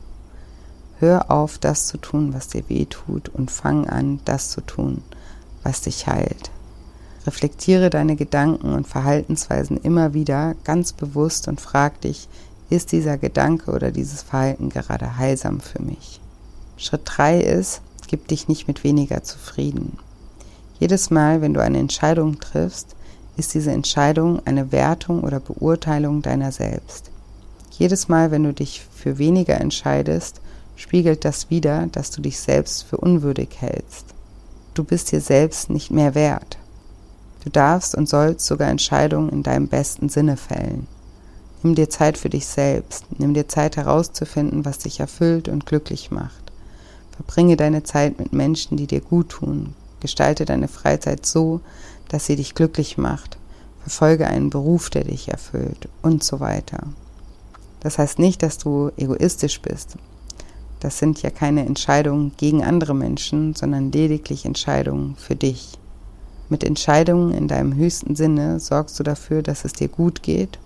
[0.98, 5.04] Hör auf, das zu tun, was dir weh tut und fang an, das zu tun,
[5.62, 6.50] was dich heilt.
[7.26, 12.28] Reflektiere deine Gedanken und Verhaltensweisen immer wieder ganz bewusst und frag dich,
[12.70, 16.20] ist dieser Gedanke oder dieses Verhalten gerade heilsam für mich?
[16.76, 19.98] Schritt drei ist, gib dich nicht mit weniger zufrieden.
[20.79, 22.96] Jedes Mal, wenn du eine Entscheidung triffst,
[23.37, 27.11] ist diese Entscheidung eine Wertung oder Beurteilung deiner selbst.
[27.70, 30.40] Jedes Mal, wenn du dich für weniger entscheidest,
[30.76, 34.07] spiegelt das wider, dass du dich selbst für unwürdig hältst.
[34.74, 36.59] Du bist dir selbst nicht mehr wert.
[37.44, 40.87] Du darfst und sollst sogar Entscheidungen in deinem besten Sinne fällen.
[41.62, 43.05] Nimm dir Zeit für dich selbst.
[43.19, 46.53] Nimm dir Zeit herauszufinden, was dich erfüllt und glücklich macht.
[47.12, 49.75] Verbringe deine Zeit mit Menschen, die dir gut tun.
[50.01, 51.61] Gestalte deine Freizeit so,
[52.09, 53.38] dass sie dich glücklich macht.
[53.81, 56.83] Verfolge einen Beruf, der dich erfüllt und so weiter.
[57.81, 59.97] Das heißt nicht, dass du egoistisch bist.
[60.81, 65.79] Das sind ja keine Entscheidungen gegen andere Menschen, sondern lediglich Entscheidungen für dich.
[66.49, 70.59] Mit Entscheidungen in deinem höchsten Sinne sorgst du dafür, dass es dir gut geht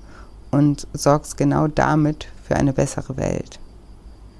[0.51, 3.61] und sorgst genau damit für eine bessere Welt.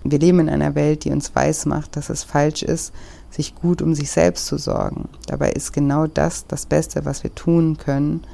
[0.03, 2.93] Wir leben in einer Welt, die uns weismacht, dass es falsch ist,
[3.31, 5.09] sich gut um sich selbst zu sorgen.
[5.27, 8.25] Dabei ist genau das das Beste, was wir tun können,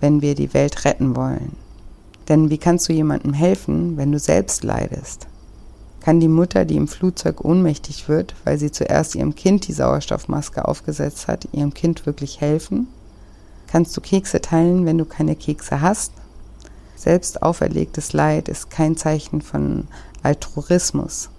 [0.00, 1.56] wenn wir die Welt retten wollen.
[2.28, 5.26] Denn wie kannst du jemandem helfen, wenn du selbst leidest?
[6.00, 10.66] Kann die Mutter, die im Flugzeug ohnmächtig wird, weil sie zuerst ihrem Kind die Sauerstoffmaske
[10.66, 12.86] aufgesetzt hat, ihrem Kind wirklich helfen?
[13.66, 16.12] Kannst du Kekse teilen, wenn du keine Kekse hast?
[16.98, 19.86] Selbst auferlegtes Leid ist kein Zeichen von
[20.24, 21.30] Altruismus.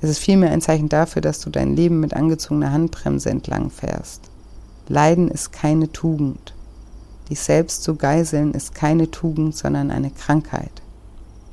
[0.00, 4.20] Es ist vielmehr ein Zeichen dafür, dass du dein Leben mit angezogener Handbremse entlang fährst.
[4.86, 6.54] Leiden ist keine Tugend.
[7.28, 10.70] Dich selbst zu geiseln ist keine Tugend, sondern eine Krankheit.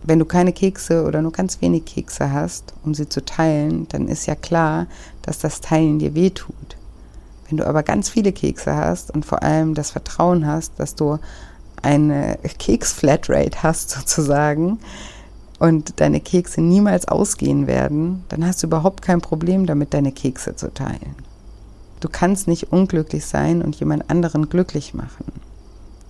[0.03, 4.07] Wenn du keine Kekse oder nur ganz wenig Kekse hast, um sie zu teilen, dann
[4.07, 4.85] ist ja klar,
[5.23, 6.77] dass das Teilen dir wehtut.
[7.47, 11.17] Wenn du aber ganz viele Kekse hast und vor allem das Vertrauen hast, dass du
[11.83, 14.79] eine Keks-Flatrate hast sozusagen
[15.59, 20.55] und deine Kekse niemals ausgehen werden, dann hast du überhaupt kein Problem damit, deine Kekse
[20.55, 21.15] zu teilen.
[21.99, 25.25] Du kannst nicht unglücklich sein und jemand anderen glücklich machen.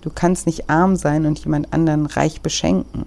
[0.02, 3.06] Du kannst nicht arm sein und jemand anderen reich beschenken.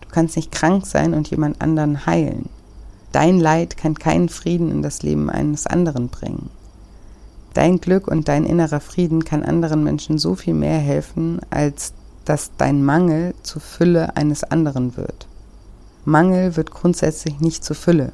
[0.00, 2.48] Du kannst nicht krank sein und jemand anderen heilen.
[3.12, 6.50] Dein Leid kann keinen Frieden in das Leben eines anderen bringen.
[7.58, 11.92] Dein Glück und dein innerer Frieden kann anderen Menschen so viel mehr helfen, als
[12.24, 15.26] dass dein Mangel zur Fülle eines anderen wird.
[16.04, 18.12] Mangel wird grundsätzlich nicht zur Fülle.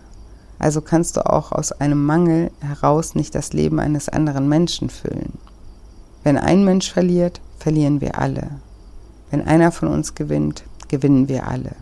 [0.59, 5.35] Also kannst du auch aus einem Mangel heraus nicht das Leben eines anderen Menschen füllen.
[6.23, 8.49] Wenn ein Mensch verliert, verlieren wir alle.
[9.31, 11.73] Wenn einer von uns gewinnt, gewinnen wir alle.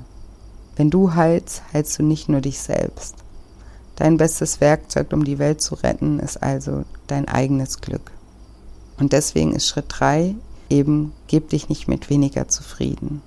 [0.74, 3.21] Wenn du heilst, heilst du nicht nur dich selbst.
[4.02, 8.10] Dein bestes Werkzeug, um die Welt zu retten, ist also dein eigenes Glück.
[8.98, 10.34] Und deswegen ist Schritt 3
[10.68, 13.22] eben, gib dich nicht mit weniger zufrieden.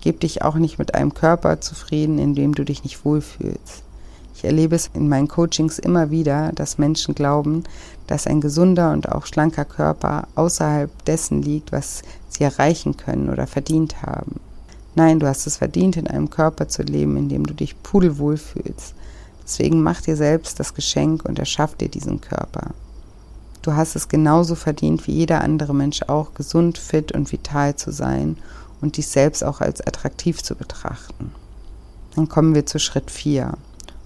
[0.00, 3.82] Gib dich auch nicht mit einem Körper zufrieden, in dem du dich nicht wohlfühlst.
[4.34, 7.64] Ich erlebe es in meinen Coachings immer wieder, dass Menschen glauben,
[8.06, 13.46] dass ein gesunder und auch schlanker Körper außerhalb dessen liegt, was sie erreichen können oder
[13.46, 14.40] verdient haben.
[14.94, 18.38] Nein, du hast es verdient, in einem Körper zu leben, in dem du dich pudelwohl
[18.38, 18.94] fühlst.
[19.50, 22.70] Deswegen mach dir selbst das Geschenk und erschaff dir diesen Körper.
[23.62, 27.90] Du hast es genauso verdient wie jeder andere Mensch auch, gesund, fit und vital zu
[27.90, 28.36] sein
[28.80, 31.32] und dich selbst auch als attraktiv zu betrachten.
[32.14, 33.54] Dann kommen wir zu Schritt 4,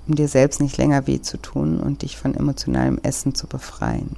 [0.08, 4.16] um dir selbst nicht länger weh zu tun und dich von emotionalem Essen zu befreien.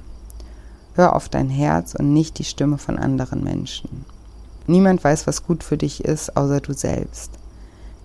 [0.93, 4.05] Hör auf dein Herz und nicht die Stimme von anderen Menschen.
[4.65, 7.31] Niemand weiß, was gut für dich ist, außer du selbst.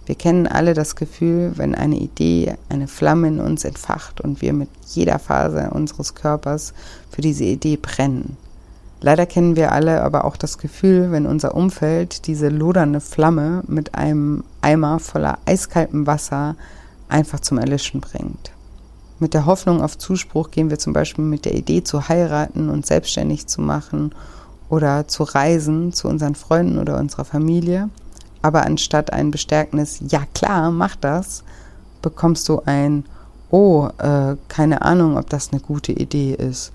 [0.05, 4.53] Wir kennen alle das Gefühl, wenn eine Idee eine Flamme in uns entfacht und wir
[4.53, 6.75] mit jeder Phase unseres Körpers
[7.11, 8.37] für diese Idee brennen.
[9.01, 13.95] Leider kennen wir alle aber auch das Gefühl, wenn unser Umfeld diese lodernde Flamme mit
[13.95, 16.57] einem Eimer voller eiskaltem Wasser
[17.09, 18.53] einfach zum Erlischen bringt.
[19.19, 22.87] Mit der Hoffnung auf Zuspruch gehen wir zum Beispiel mit der Idee zu heiraten und
[22.87, 24.13] selbstständig zu machen
[24.69, 27.89] oder zu reisen zu unseren Freunden oder unserer Familie.
[28.43, 31.45] Aber anstatt ein bestärkendes Ja klar, mach das,
[32.03, 33.05] bekommst du ein
[33.51, 36.73] Oh, äh, keine Ahnung, ob das eine gute Idee ist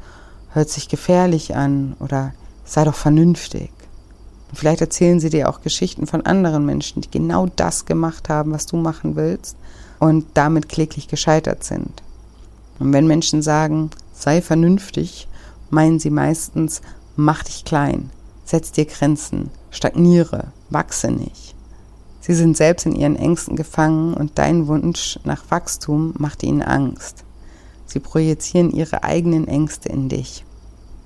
[0.57, 2.33] hört sich gefährlich an oder
[2.65, 3.69] sei doch vernünftig.
[4.49, 8.53] Und vielleicht erzählen sie dir auch Geschichten von anderen Menschen, die genau das gemacht haben,
[8.53, 9.55] was du machen willst
[9.99, 12.01] und damit kläglich gescheitert sind.
[12.79, 15.27] Und wenn Menschen sagen, sei vernünftig,
[15.69, 16.81] meinen sie meistens,
[17.15, 18.09] mach dich klein,
[18.43, 21.53] setz dir Grenzen, stagniere, wachse nicht.
[22.27, 27.23] Sie sind selbst in ihren Ängsten gefangen und dein Wunsch nach Wachstum macht ihnen Angst.
[27.85, 30.43] Sie projizieren ihre eigenen Ängste in dich.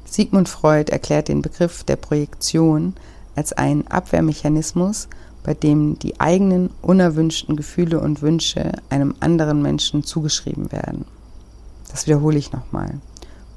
[0.04, 2.96] Sigmund Freud erklärt den Begriff der Projektion
[3.36, 5.10] als einen Abwehrmechanismus,
[5.44, 11.06] bei dem die eigenen unerwünschten Gefühle und Wünsche einem anderen Menschen zugeschrieben werden.
[11.92, 13.00] Das wiederhole ich nochmal.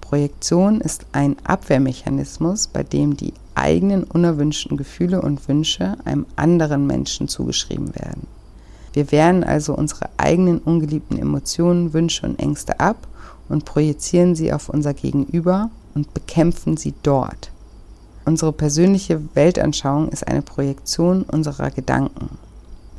[0.02, 7.28] Projektion ist ein Abwehrmechanismus, bei dem die eigenen unerwünschten Gefühle und Wünsche einem anderen Menschen
[7.28, 8.26] zugeschrieben werden.
[8.92, 13.08] Wir wehren also unsere eigenen ungeliebten Emotionen, Wünsche und Ängste ab
[13.48, 17.50] und projizieren sie auf unser Gegenüber und bekämpfen sie dort.
[18.24, 22.38] Unsere persönliche Weltanschauung ist eine Projektion unserer Gedanken.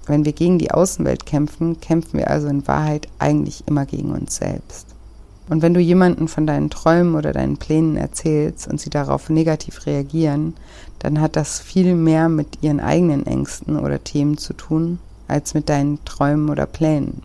[0.06, 4.36] Wenn wir gegen die Außenwelt kämpfen, kämpfen wir also in Wahrheit eigentlich immer gegen uns
[4.36, 4.95] selbst.
[5.48, 9.86] Und wenn du jemanden von deinen Träumen oder deinen Plänen erzählst und sie darauf negativ
[9.86, 10.56] reagieren,
[11.00, 15.70] dann hat das viel mehr mit ihren eigenen Ängsten oder Themen zu tun, als mit
[15.70, 17.22] deinen Träumen oder Plänen.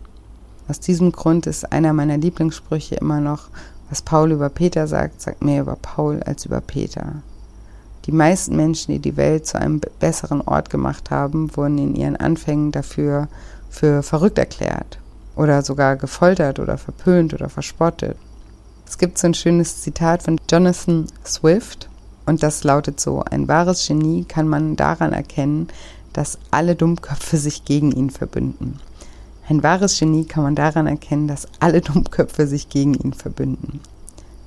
[0.67, 3.49] Aus diesem Grund ist einer meiner Lieblingssprüche immer noch,
[3.89, 7.23] was Paul über Peter sagt, sagt mehr über Paul als über Peter.
[8.05, 12.15] Die meisten Menschen, die die Welt zu einem besseren Ort gemacht haben, wurden in ihren
[12.15, 13.27] Anfängen dafür
[13.69, 15.00] für verrückt erklärt
[15.35, 18.17] oder sogar gefoltert oder verpönt oder verspottet.
[18.87, 21.89] Es gibt so ein schönes Zitat von Jonathan Swift
[22.25, 25.67] und das lautet so, ein wahres Genie kann man daran erkennen,
[26.13, 28.79] dass alle Dummköpfe sich gegen ihn verbünden.
[29.47, 33.79] Ein wahres Genie kann man daran erkennen, dass alle Dummköpfe sich gegen ihn verbünden.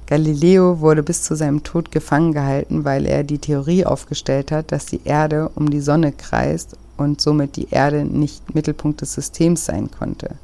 [0.07, 4.87] Galileo wurde bis zu seinem Tod gefangen gehalten, weil er die Theorie aufgestellt hat, dass
[4.87, 9.91] die Erde um die Sonne kreist und somit die Erde nicht Mittelpunkt des Systems sein
[9.91, 10.37] konnte.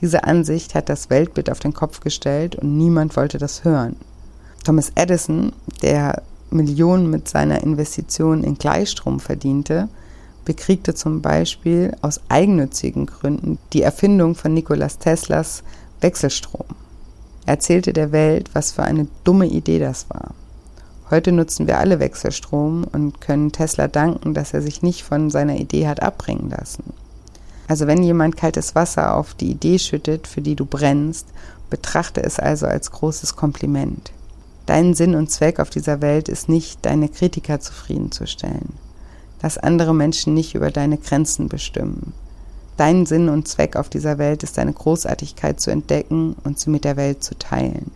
[0.00, 3.96] Diese Ansicht hat das Weltbild auf den Kopf gestellt und niemand wollte das hören.
[4.64, 9.88] Thomas Edison, der Millionen mit seiner Investition in Gleichstrom verdiente,
[10.44, 15.62] bekriegte zum Beispiel aus eigennützigen Gründen die Erfindung von Nikolas Teslas
[16.00, 16.64] Wechselstrom.
[17.44, 20.34] Er erzählte der Welt, was für eine dumme Idee das war.
[21.10, 25.56] Heute nutzen wir alle Wechselstrom und können Tesla danken, dass er sich nicht von seiner
[25.56, 26.84] Idee hat abbringen lassen.
[27.68, 31.26] Also wenn jemand kaltes Wasser auf die Idee schüttet, für die du brennst,
[31.68, 34.10] betrachte es also als großes Kompliment.
[34.64, 38.74] Dein Sinn und Zweck auf dieser Welt ist nicht, deine Kritiker zufriedenzustellen.
[39.42, 42.12] Lass andere Menschen nicht über deine Grenzen bestimmen.
[42.76, 46.84] Dein Sinn und Zweck auf dieser Welt ist deine Großartigkeit zu entdecken und sie mit
[46.84, 47.90] der Welt zu teilen.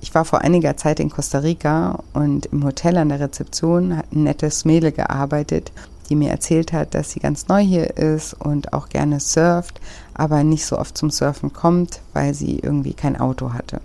[0.00, 4.12] Ich war vor einiger Zeit in Costa Rica und im Hotel an der Rezeption hat
[4.12, 5.72] ein nettes Mädel gearbeitet,
[6.08, 9.80] die mir erzählt hat, dass sie ganz neu hier ist und auch gerne surft,
[10.14, 13.80] aber nicht so oft zum Surfen kommt, weil sie irgendwie kein Auto hatte.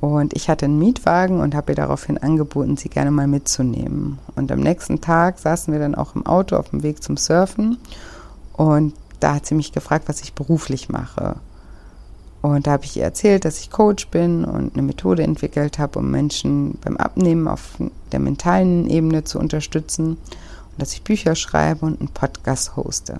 [0.00, 4.18] Und ich hatte einen Mietwagen und habe ihr daraufhin angeboten, sie gerne mal mitzunehmen.
[4.36, 7.78] Und am nächsten Tag saßen wir dann auch im Auto auf dem Weg zum Surfen.
[8.52, 11.36] Und da hat sie mich gefragt, was ich beruflich mache.
[12.40, 15.98] Und da habe ich ihr erzählt, dass ich Coach bin und eine Methode entwickelt habe,
[15.98, 17.78] um Menschen beim Abnehmen auf
[18.12, 20.16] der mentalen Ebene zu unterstützen.
[20.78, 23.18] Dass ich Bücher schreibe und einen Podcast hoste.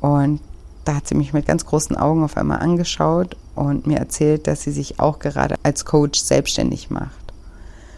[0.00, 0.40] Und
[0.84, 4.62] da hat sie mich mit ganz großen Augen auf einmal angeschaut und mir erzählt, dass
[4.62, 7.10] sie sich auch gerade als Coach selbstständig macht.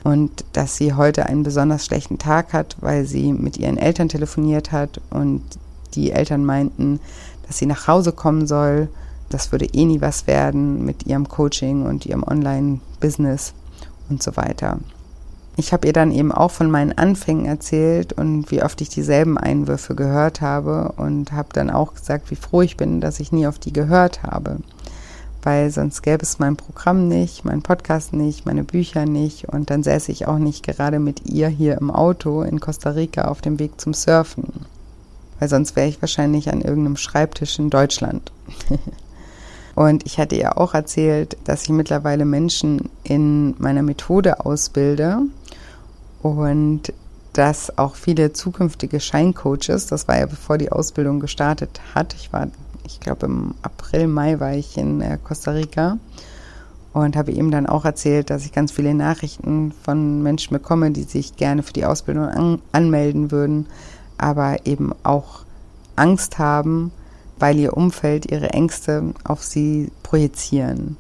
[0.05, 4.73] Und dass sie heute einen besonders schlechten Tag hat, weil sie mit ihren Eltern telefoniert
[4.73, 5.43] hat und
[5.95, 6.99] die Eltern meinten,
[7.47, 8.89] dass sie nach Hause kommen soll.
[9.29, 13.55] Das würde eh nie was werden mit ihrem Coaching und ihrem Online-Business
[14.11, 14.79] und so weiter.
[15.57, 19.37] Ich habe ihr dann eben auch von meinen Anfängen erzählt und wie oft ich dieselben
[19.37, 23.47] Einwürfe gehört habe und habe dann auch gesagt, wie froh ich bin, dass ich nie
[23.47, 24.59] auf die gehört habe.
[25.43, 29.83] Weil sonst gäbe es mein Programm nicht, mein Podcast nicht, meine Bücher nicht und dann
[29.83, 33.59] säße ich auch nicht gerade mit ihr hier im Auto in Costa Rica auf dem
[33.59, 34.67] Weg zum Surfen.
[35.39, 38.33] Weil sonst wäre ich wahrscheinlich an irgendeinem Schreibtisch in Deutschland.
[39.75, 45.23] Und ich hatte ihr auch erzählt, dass ich mittlerweile Menschen in meiner Methode ausbilde,
[46.23, 46.93] und
[47.33, 52.49] dass auch viele zukünftige Scheincoaches, das war ja bevor die Ausbildung gestartet hat, ich war,
[52.85, 55.99] ich glaube im April, Mai war ich in äh, Costa Rica
[56.93, 61.05] und habe ihm dann auch erzählt, dass ich ganz viele Nachrichten von Menschen bekomme, die
[61.05, 63.67] sich gerne für die Ausbildung an, anmelden würden,
[64.19, 65.41] aber eben auch
[65.97, 66.93] Angst haben,
[67.39, 70.97] weil ihr Umfeld ihre Ängste auf sie projizieren.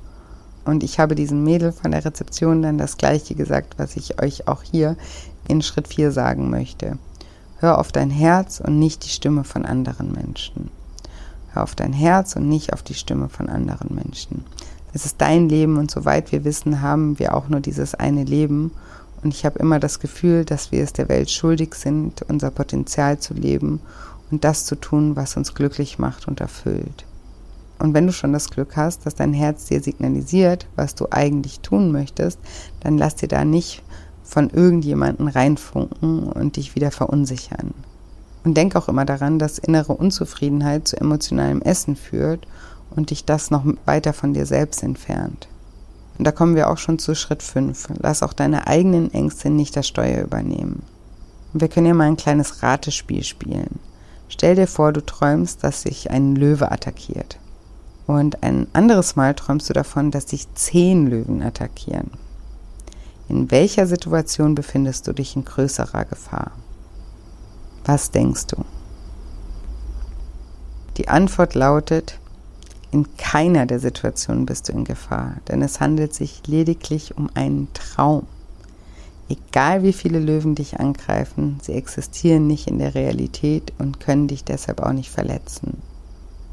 [0.64, 4.48] Und ich habe diesem Mädel von der Rezeption dann das Gleiche gesagt, was ich euch
[4.48, 4.96] auch hier
[5.48, 6.98] in Schritt 4 sagen möchte.
[7.58, 10.70] Hör auf dein Herz und nicht die Stimme von anderen Menschen.
[11.52, 14.44] Hör auf dein Herz und nicht auf die Stimme von anderen Menschen.
[14.94, 18.72] Es ist dein Leben und soweit wir wissen, haben wir auch nur dieses eine Leben.
[19.22, 23.18] Und ich habe immer das Gefühl, dass wir es der Welt schuldig sind, unser Potenzial
[23.18, 23.80] zu leben
[24.30, 27.04] und das zu tun, was uns glücklich macht und erfüllt.
[27.82, 31.58] Und wenn du schon das Glück hast, dass dein Herz dir signalisiert, was du eigentlich
[31.58, 32.38] tun möchtest,
[32.78, 33.82] dann lass dir da nicht
[34.22, 37.74] von irgendjemanden reinfunken und dich wieder verunsichern.
[38.44, 42.46] Und denk auch immer daran, dass innere Unzufriedenheit zu emotionalem Essen führt
[42.90, 45.48] und dich das noch weiter von dir selbst entfernt.
[46.18, 47.94] Und da kommen wir auch schon zu Schritt 5.
[47.98, 50.84] Lass auch deine eigenen Ängste nicht das Steuer übernehmen.
[51.52, 53.80] Und wir können ja mal ein kleines Ratespiel spielen.
[54.28, 57.38] Stell dir vor, du träumst, dass sich ein Löwe attackiert.
[58.12, 62.10] Und ein anderes Mal träumst du davon, dass dich zehn Löwen attackieren.
[63.30, 66.50] In welcher Situation befindest du dich in größerer Gefahr?
[67.86, 68.66] Was denkst du?
[70.98, 72.18] Die Antwort lautet,
[72.90, 77.72] in keiner der Situationen bist du in Gefahr, denn es handelt sich lediglich um einen
[77.72, 78.26] Traum.
[79.30, 84.44] Egal wie viele Löwen dich angreifen, sie existieren nicht in der Realität und können dich
[84.44, 85.78] deshalb auch nicht verletzen.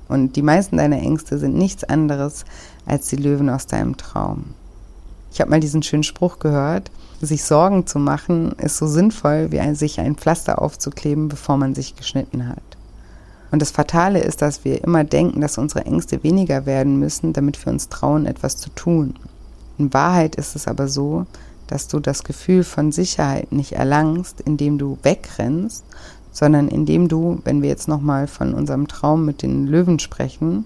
[0.10, 2.44] Und die meisten deiner Ängste sind nichts anderes
[2.86, 4.56] als die Löwen aus deinem Traum.
[5.32, 6.92] Ich habe mal diesen schönen Spruch gehört,
[7.22, 11.76] sich Sorgen zu machen ist so sinnvoll, wie ein, sich ein Pflaster aufzukleben, bevor man
[11.76, 12.64] sich geschnitten hat.
[13.52, 17.64] Und das Fatale ist, dass wir immer denken, dass unsere Ängste weniger werden müssen, damit
[17.66, 19.16] wir uns trauen, etwas zu tun.
[19.78, 21.26] In Wahrheit ist es aber so,
[21.68, 25.86] dass du das Gefühl von Sicherheit nicht erlangst, indem du wegrennst,
[26.32, 30.66] sondern indem du, wenn wir jetzt nochmal von unserem Traum mit den Löwen sprechen,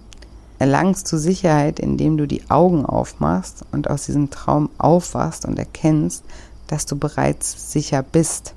[0.60, 6.24] erlangst du Sicherheit, indem du die Augen aufmachst und aus diesem Traum aufwachst und erkennst,
[6.68, 8.54] dass du bereits sicher bist.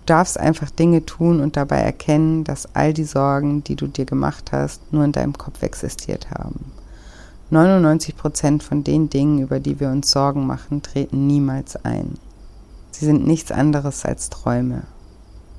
[0.00, 4.04] Du darfst einfach Dinge tun und dabei erkennen, dass all die Sorgen, die du dir
[4.04, 6.72] gemacht hast, nur in deinem Kopf existiert haben.
[7.50, 12.14] 99 Prozent von den Dingen, über die wir uns Sorgen machen, treten niemals ein.
[12.90, 14.82] Sie sind nichts anderes als Träume.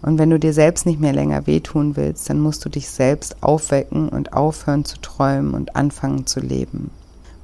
[0.04, 3.42] Und wenn du dir selbst nicht mehr länger wehtun willst, dann musst du dich selbst
[3.42, 6.92] aufwecken und aufhören zu träumen und anfangen zu leben.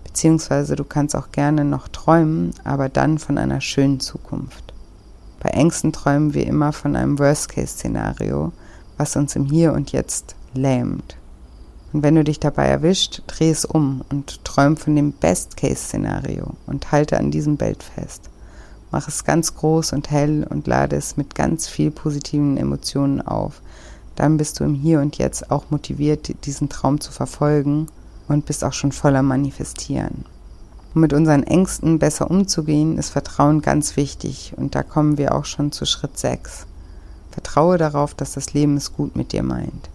[0.04, 4.74] Beziehungsweise du kannst auch gerne noch träumen, aber dann von einer schönen Zukunft.
[5.40, 8.52] Bei Ängsten träumen wir immer von einem Worst-Case-Szenario,
[8.98, 11.16] was uns im Hier und Jetzt lähmt.
[11.94, 16.92] Und wenn du dich dabei erwischt, dreh es um und träum von dem Best-Case-Szenario und
[16.92, 18.29] halte an diesem Bild fest.
[18.92, 23.62] Mach es ganz groß und hell und lade es mit ganz viel positiven Emotionen auf.
[24.16, 27.88] Dann bist du im Hier und Jetzt auch motiviert, diesen Traum zu verfolgen
[28.28, 30.26] und bist auch schon voller Manifestieren.
[30.96, 35.46] Um mit unseren Ängsten besser umzugehen, ist Vertrauen ganz wichtig und da kommen wir auch
[35.46, 36.66] schon zu Schritt 6.
[37.32, 39.90] Vertraue darauf, dass das Leben es gut mit dir meint.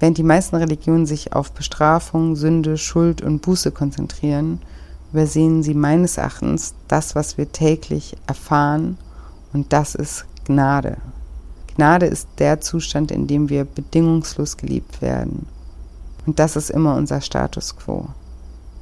[0.00, 4.60] Während die meisten Religionen sich auf Bestrafung, Sünde, Schuld und Buße konzentrieren,
[5.12, 8.98] übersehen sie meines Erachtens das, was wir täglich erfahren,
[9.52, 10.98] und das ist Gnade.
[11.74, 15.46] Gnade ist der Zustand, in dem wir bedingungslos geliebt werden.
[16.26, 18.08] Und das ist immer unser Status quo.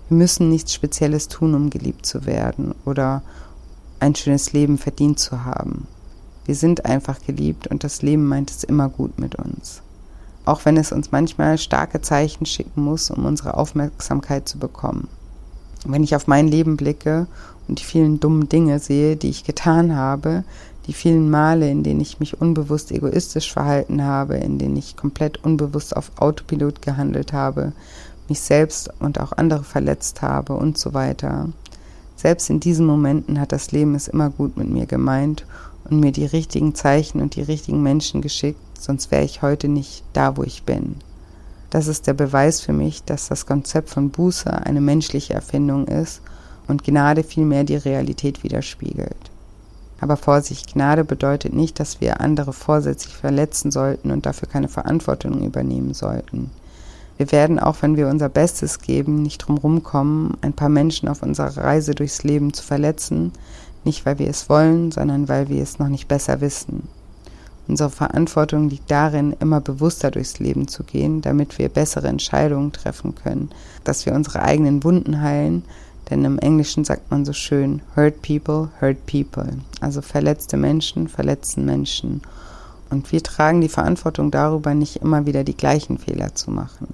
[0.09, 3.22] Wir müssen nichts Spezielles tun, um geliebt zu werden oder
[4.01, 5.87] ein schönes Leben verdient zu haben.
[6.45, 9.83] Wir sind einfach geliebt und das Leben meint es immer gut mit uns.
[10.45, 15.09] Auch wenn es uns manchmal starke Zeichen schicken muss, um unsere Aufmerksamkeit zu bekommen.
[15.85, 17.26] Wenn ich auf mein Leben blicke
[17.68, 20.45] und die vielen dummen Dinge sehe, die ich getan habe,
[20.87, 25.43] die vielen Male, in denen ich mich unbewusst egoistisch verhalten habe, in denen ich komplett
[25.45, 27.72] unbewusst auf Autopilot gehandelt habe,
[28.28, 31.49] mich selbst und auch andere verletzt habe und so weiter.
[32.16, 35.45] Selbst in diesen Momenten hat das Leben es immer gut mit mir gemeint
[35.89, 40.05] und mir die richtigen Zeichen und die richtigen Menschen geschickt, sonst wäre ich heute nicht
[40.12, 40.97] da, wo ich bin.
[41.75, 46.22] Das ist der Beweis für mich, dass das Konzept von Buße eine menschliche Erfindung ist
[46.68, 49.16] und Gnade vielmehr die Realität widerspiegelt.
[49.99, 55.45] Aber Vorsicht, Gnade bedeutet nicht, dass wir andere vorsätzlich verletzen sollten und dafür keine Verantwortung
[55.45, 56.53] übernehmen sollten.
[57.16, 61.25] Wir werden, auch wenn wir unser Bestes geben, nicht drum kommen, ein paar Menschen auf
[61.25, 63.33] unserer Reise durchs Leben zu verletzen,
[63.83, 66.89] nicht weil wir es wollen, sondern weil wir es noch nicht besser wissen.
[67.66, 73.14] Unsere Verantwortung liegt darin, immer bewusster durchs Leben zu gehen, damit wir bessere Entscheidungen treffen
[73.14, 73.50] können,
[73.84, 75.64] dass wir unsere eigenen Wunden heilen,
[76.10, 79.48] denn im Englischen sagt man so schön, hurt people, hurt people.
[79.80, 82.20] Also verletzte Menschen verletzen Menschen.
[82.90, 86.88] Und wir tragen die Verantwortung darüber, nicht immer wieder die gleichen Fehler zu machen.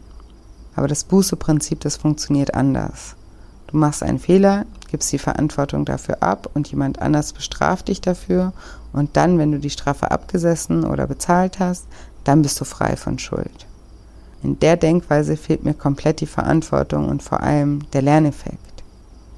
[0.77, 3.17] Aber das Buße-Prinzip, das funktioniert anders.
[3.71, 8.53] Du machst einen Fehler, gibst die Verantwortung dafür ab und jemand anders bestraft dich dafür
[8.93, 11.87] und dann, wenn du die Strafe abgesessen oder bezahlt hast,
[12.25, 13.67] dann bist du frei von Schuld.
[14.43, 18.59] In der Denkweise fehlt mir komplett die Verantwortung und vor allem der Lerneffekt.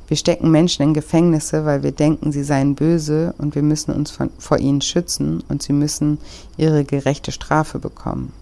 [0.08, 4.10] Wir stecken Menschen in Gefängnisse, weil wir denken, sie seien böse und wir müssen uns
[4.10, 6.18] von, vor ihnen schützen und sie müssen
[6.56, 8.32] ihre gerechte Strafe bekommen.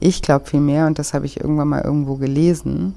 [0.00, 2.94] Ich glaube vielmehr, und das habe ich irgendwann mal irgendwo gelesen,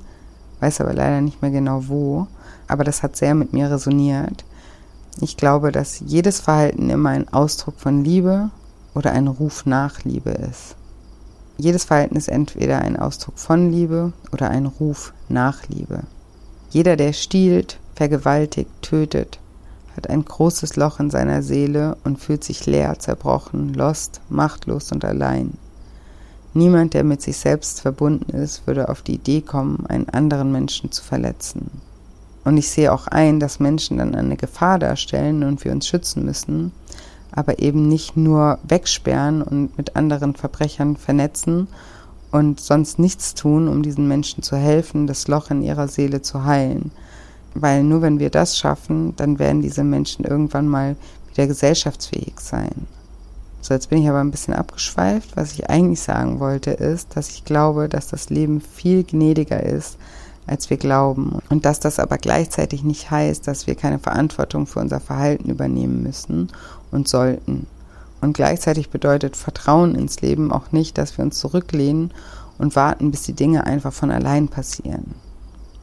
[0.59, 2.27] weiß aber leider nicht mehr genau wo,
[2.67, 4.43] aber das hat sehr mit mir resoniert,
[5.21, 8.51] ich glaube, dass jedes Verhalten immer ein Ausdruck von Liebe
[8.93, 10.75] oder ein Ruf nach Liebe ist.
[11.57, 16.03] Jedes Verhalten ist entweder ein Ausdruck von Liebe oder ein Ruf nach Liebe.
[16.69, 19.39] Jeder, der stiehlt, vergewaltigt, tötet,
[19.97, 25.03] hat ein großes Loch in seiner Seele und fühlt sich leer, zerbrochen, lost, machtlos und
[25.03, 25.57] allein.
[26.53, 30.91] Niemand, der mit sich selbst verbunden ist, würde auf die Idee kommen, einen anderen Menschen
[30.91, 31.69] zu verletzen.
[32.43, 36.25] Und ich sehe auch ein, dass Menschen dann eine Gefahr darstellen und wir uns schützen
[36.25, 36.71] müssen,
[37.31, 41.67] aber eben nicht nur wegsperren und mit anderen Verbrechern vernetzen
[42.31, 46.45] und sonst nichts tun, um diesen Menschen zu helfen, das Loch in ihrer Seele zu
[46.45, 46.91] heilen.
[47.53, 50.95] Weil nur wenn wir das schaffen, dann werden diese Menschen irgendwann mal
[51.31, 52.87] wieder gesellschaftsfähig sein.
[53.61, 55.35] So, jetzt bin ich aber ein bisschen abgeschweift.
[55.35, 59.97] Was ich eigentlich sagen wollte, ist, dass ich glaube, dass das Leben viel gnädiger ist,
[60.47, 61.39] als wir glauben.
[61.49, 66.01] Und dass das aber gleichzeitig nicht heißt, dass wir keine Verantwortung für unser Verhalten übernehmen
[66.03, 66.49] müssen
[66.91, 67.67] und sollten.
[68.21, 72.13] Und gleichzeitig bedeutet Vertrauen ins Leben auch nicht, dass wir uns zurücklehnen
[72.57, 75.15] und warten, bis die Dinge einfach von allein passieren.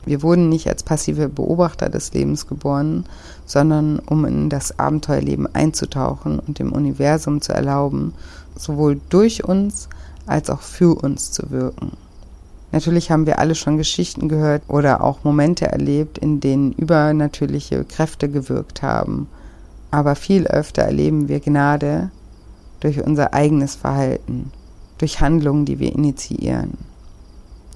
[0.06, 3.04] Wir wurden nicht als passive Beobachter des Lebens geboren,
[3.44, 8.14] sondern um in das Abenteuerleben einzutauchen und dem Universum zu erlauben,
[8.56, 9.88] sowohl durch uns
[10.24, 11.92] als auch für uns zu wirken.
[12.70, 18.28] Natürlich haben wir alle schon Geschichten gehört oder auch Momente erlebt, in denen übernatürliche Kräfte
[18.28, 19.26] gewirkt haben.
[19.90, 22.10] Aber viel öfter erleben wir Gnade
[22.78, 24.52] durch unser eigenes Verhalten,
[24.98, 26.78] durch Handlungen, die wir initiieren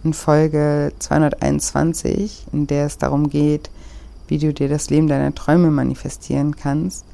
[0.05, 3.71] in Folge 221, in der es darum geht,
[4.29, 7.05] wie du dir das Leben deiner Träume manifestieren kannst,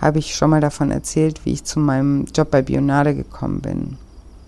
[0.00, 3.98] habe ich schon mal davon erzählt, wie ich zu meinem Job bei Bionade gekommen bin.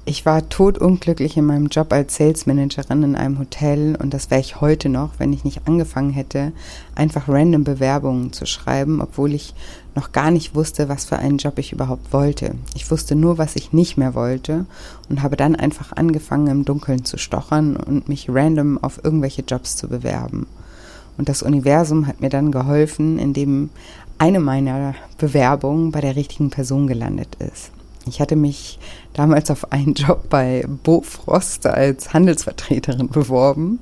[0.04, 4.40] Ich war totunglücklich in meinem Job als Sales Managerin in einem Hotel und das wäre
[4.40, 6.50] ich heute noch, wenn ich nicht angefangen hätte,
[6.96, 9.54] einfach random Bewerbungen zu schreiben, obwohl ich
[9.94, 12.56] noch gar nicht wusste, was für einen Job ich überhaupt wollte.
[12.74, 14.66] Ich wusste nur, was ich nicht mehr wollte
[15.08, 19.76] und habe dann einfach angefangen, im Dunkeln zu stochern und mich random auf irgendwelche Jobs
[19.76, 20.48] zu bewerben.
[21.16, 23.70] Und das Universum hat mir dann geholfen, indem
[24.18, 27.70] eine meiner Bewerbungen bei der richtigen Person gelandet ist.
[28.06, 28.78] Ich hatte mich
[29.12, 33.80] damals auf einen Job bei Bofrost als Handelsvertreterin beworben,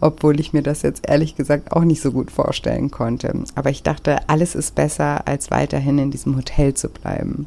[0.00, 3.32] obwohl ich mir das jetzt ehrlich gesagt auch nicht so gut vorstellen konnte.
[3.54, 7.46] Aber ich dachte, alles ist besser, als weiterhin in diesem Hotel zu bleiben.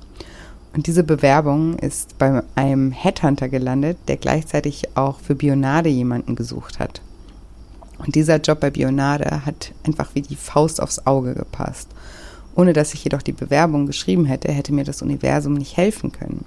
[0.74, 6.80] Und diese Bewerbung ist bei einem Headhunter gelandet, der gleichzeitig auch für Bionade jemanden gesucht
[6.80, 7.02] hat.
[7.98, 11.88] Und dieser Job bei Bionade hat einfach wie die Faust aufs Auge gepasst.
[12.56, 16.46] Ohne dass ich jedoch die Bewerbung geschrieben hätte, hätte mir das Universum nicht helfen können.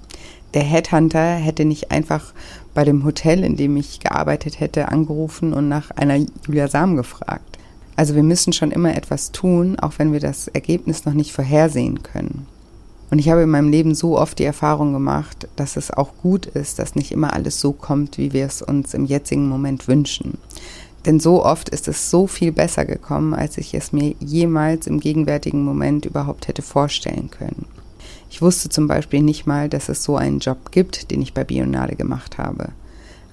[0.54, 2.32] Der Headhunter hätte nicht einfach
[2.72, 7.59] bei dem Hotel, in dem ich gearbeitet hätte, angerufen und nach einer Julia Sam gefragt.
[7.96, 12.02] Also wir müssen schon immer etwas tun, auch wenn wir das Ergebnis noch nicht vorhersehen
[12.02, 12.46] können.
[13.11, 16.46] Und ich habe in meinem Leben so oft die Erfahrung gemacht, dass es auch gut
[16.46, 20.38] ist, dass nicht immer alles so kommt, wie wir es uns im jetzigen Moment wünschen.
[21.07, 25.01] Denn so oft ist es so viel besser gekommen, als ich es mir jemals im
[25.01, 27.66] gegenwärtigen Moment überhaupt hätte vorstellen können.
[28.30, 31.44] Ich wusste zum Beispiel nicht mal, dass es so einen Job gibt, den ich bei
[31.44, 32.70] Bionade gemacht habe.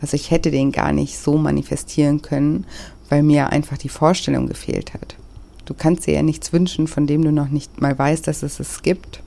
[0.02, 2.66] Also ich hätte den gar nicht so manifestieren können,
[3.10, 5.16] weil mir einfach die Vorstellung gefehlt hat.
[5.66, 8.60] Du kannst dir ja nichts wünschen, von dem du noch nicht mal weißt, dass es
[8.60, 9.22] es gibt.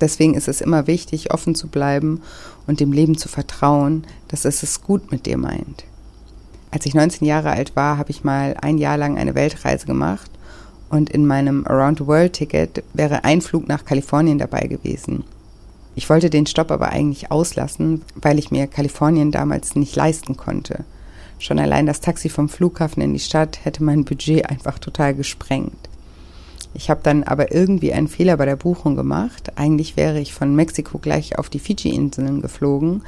[0.00, 2.22] Deswegen ist es immer wichtig, offen zu bleiben
[2.66, 5.84] und dem Leben zu vertrauen, dass es es gut mit dir meint.
[6.74, 10.28] Als ich 19 Jahre alt war, habe ich mal ein Jahr lang eine Weltreise gemacht
[10.90, 15.22] und in meinem Around the World Ticket wäre ein Flug nach Kalifornien dabei gewesen.
[15.94, 20.84] Ich wollte den Stopp aber eigentlich auslassen, weil ich mir Kalifornien damals nicht leisten konnte.
[21.38, 25.88] Schon allein das Taxi vom Flughafen in die Stadt hätte mein Budget einfach total gesprengt.
[26.74, 29.52] Ich habe dann aber irgendwie einen Fehler bei der Buchung gemacht.
[29.56, 33.02] Eigentlich wäre ich von Mexiko gleich auf die Fidschi-Inseln geflogen,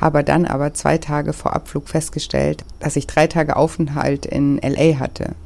[0.00, 4.98] habe dann aber zwei Tage vor Abflug festgestellt, dass ich drei Tage Aufenthalt in LA
[4.98, 5.36] hatte.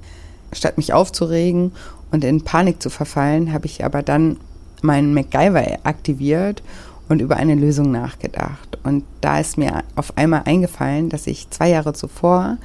[0.53, 1.73] Statt mich aufzuregen
[2.11, 4.39] und in Panik zu verfallen, habe ich aber dann
[4.81, 6.63] meinen MacGyver aktiviert
[7.11, 8.79] und über eine Lösung nachgedacht.
[8.83, 12.57] Und da ist mir auf einmal eingefallen, dass ich zwei Jahre zuvor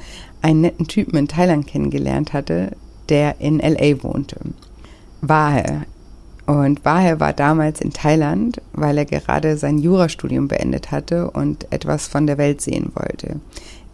[0.41, 2.71] einen netten Typen in Thailand kennengelernt hatte,
[3.09, 4.37] der in LA wohnte.
[5.25, 5.85] Wahe
[6.45, 12.07] und Wahe war damals in Thailand, weil er gerade sein Jurastudium beendet hatte und etwas
[12.07, 13.39] von der Welt sehen wollte.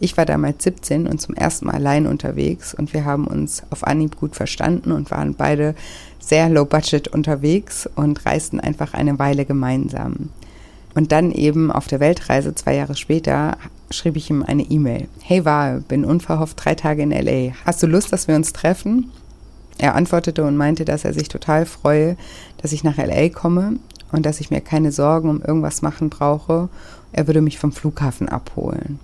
[0.00, 3.86] Ich war damals 17 und zum ersten Mal allein unterwegs und wir haben uns auf
[3.86, 5.76] Anhieb gut verstanden und waren beide
[6.18, 10.30] sehr low budget unterwegs und reisten einfach eine Weile gemeinsam.
[10.96, 13.58] Und dann eben auf der Weltreise zwei Jahre später
[13.92, 15.06] schrieb ich ihm eine E-Mail.
[15.22, 17.52] Hey Wahe, bin unverhofft drei Tage in LA.
[17.64, 19.12] Hast du Lust, dass wir uns treffen?
[19.80, 22.18] Er antwortete und meinte, dass er sich total freue,
[22.58, 23.78] dass ich nach LA komme
[24.12, 26.68] und dass ich mir keine Sorgen um irgendwas machen brauche.
[27.12, 29.00] Er würde mich vom Flughafen abholen.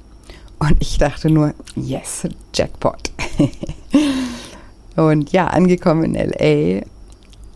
[0.58, 3.10] Und ich dachte nur, yes, Jackpot.
[4.96, 6.82] und ja, angekommen in LA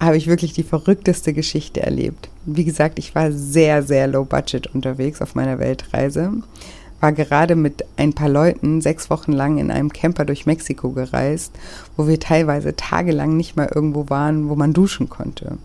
[0.03, 2.31] habe ich wirklich die verrückteste Geschichte erlebt.
[2.47, 6.33] Wie gesagt, ich war sehr, sehr low budget unterwegs auf meiner Weltreise
[7.01, 11.53] war gerade mit ein paar Leuten sechs Wochen lang in einem Camper durch Mexiko gereist,
[11.97, 15.59] wo wir teilweise tagelang nicht mal irgendwo waren, wo man duschen konnte.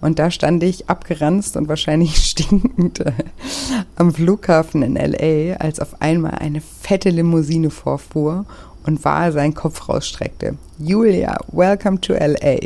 [0.00, 3.04] Und da stand ich abgeranzt und wahrscheinlich stinkend
[3.96, 8.46] am Flughafen in LA, als auf einmal eine fette Limousine vorfuhr
[8.86, 10.56] und Wahl seinen Kopf rausstreckte.
[10.78, 12.58] Julia, welcome to LA.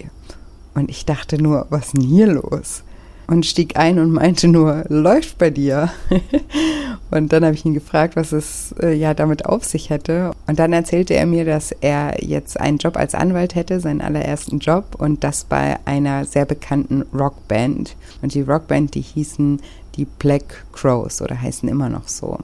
[0.74, 2.83] Und ich dachte nur, was ist denn hier los?
[3.31, 5.91] Und stieg ein und meinte nur, läuft bei dir.
[7.12, 10.33] und dann habe ich ihn gefragt, was es äh, ja damit auf sich hätte.
[10.49, 14.59] Und dann erzählte er mir, dass er jetzt einen Job als Anwalt hätte, seinen allerersten
[14.59, 17.95] Job und das bei einer sehr bekannten Rockband.
[18.20, 19.61] Und die Rockband, die hießen
[19.95, 22.37] die Black Crows oder heißen immer noch so.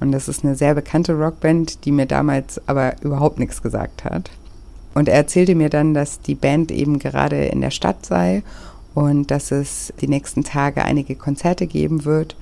[0.00, 4.32] Und das ist eine sehr bekannte Rockband, die mir damals aber überhaupt nichts gesagt hat.
[4.94, 8.42] Und er erzählte mir dann, dass die Band eben gerade in der Stadt sei
[8.98, 12.34] und dass es die nächsten Tage einige Konzerte geben wird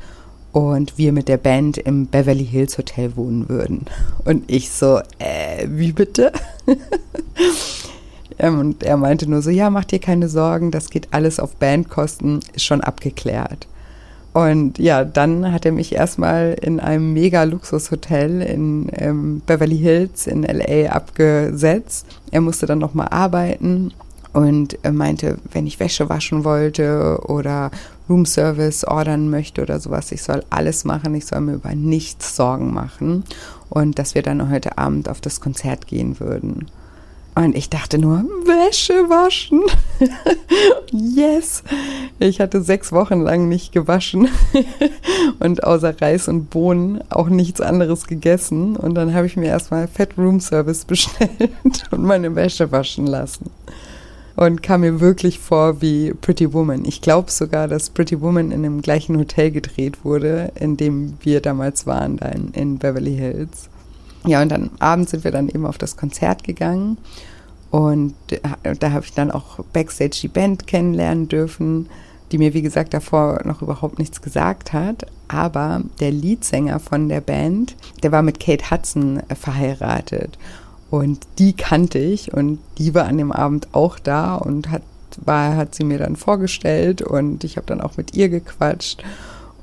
[0.53, 3.85] und wir mit der Band im Beverly Hills Hotel wohnen würden.
[4.25, 6.33] Und ich so, äh, wie bitte?
[8.39, 12.41] und er meinte nur so, ja, mach dir keine Sorgen, das geht alles auf Bandkosten,
[12.55, 13.69] ist schon abgeklärt.
[14.33, 20.27] Und ja, dann hat er mich erstmal in einem mega Luxushotel in ähm, Beverly Hills
[20.27, 22.07] in LA abgesetzt.
[22.31, 23.93] Er musste dann nochmal arbeiten
[24.37, 27.71] und meinte, wenn ich Wäsche waschen wollte oder
[28.07, 32.75] Roomservice ordern möchte oder sowas, ich soll alles machen, ich soll mir über nichts Sorgen
[32.75, 33.25] machen
[33.71, 36.67] und dass wir dann heute Abend auf das Konzert gehen würden.
[37.35, 39.63] Und ich dachte nur, Wäsche waschen.
[40.93, 41.63] yes.
[42.19, 44.29] Ich hatte sechs Wochen lang nicht gewaschen
[45.39, 48.77] und außer Reis und Bohnen auch nichts anderes gegessen.
[48.77, 53.51] Und dann habe ich mir erstmal Fett Room Service bestellt und meine Wäsche waschen lassen
[54.37, 56.85] und kam mir wirklich vor wie Pretty Woman.
[56.85, 61.41] Ich glaube sogar, dass Pretty Woman in dem gleichen Hotel gedreht wurde, in dem wir
[61.41, 63.69] damals waren, da in, in Beverly Hills.
[64.27, 66.99] Ja, und dann abends sind wir dann eben auf das Konzert gegangen
[67.71, 68.15] und
[68.63, 71.89] da habe ich dann auch backstage die Band kennenlernen dürfen,
[72.33, 75.07] die mir wie gesagt davor noch überhaupt nichts gesagt hat.
[75.29, 80.39] Aber der Leadsänger von der Band, der war mit Kate Hudson verheiratet.
[80.91, 84.83] Und die kannte ich und die war an dem Abend auch da und hat,
[85.25, 89.03] war, hat sie mir dann vorgestellt und ich habe dann auch mit ihr gequatscht.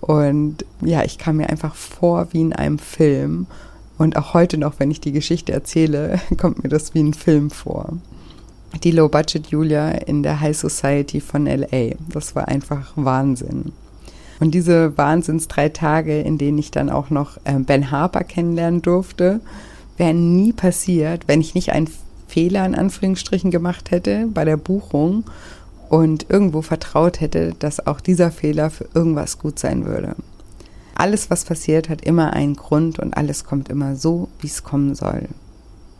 [0.01, 3.47] Und ja, ich kam mir einfach vor wie in einem Film.
[3.97, 7.49] Und auch heute noch, wenn ich die Geschichte erzähle, kommt mir das wie ein Film
[7.49, 7.93] vor.
[8.83, 11.95] Die Low Budget Julia in der High Society von LA.
[12.09, 13.71] Das war einfach Wahnsinn.
[14.39, 18.81] Und diese Wahnsinns drei Tage, in denen ich dann auch noch äh, Ben Harper kennenlernen
[18.81, 19.39] durfte,
[19.97, 21.89] wäre nie passiert, wenn ich nicht einen
[22.27, 25.23] Fehler in Anführungsstrichen gemacht hätte bei der Buchung
[25.89, 30.15] und irgendwo vertraut hätte, dass auch dieser Fehler für irgendwas gut sein würde.
[30.95, 34.95] Alles, was passiert, hat immer einen Grund und alles kommt immer so, wie es kommen
[34.95, 35.27] soll.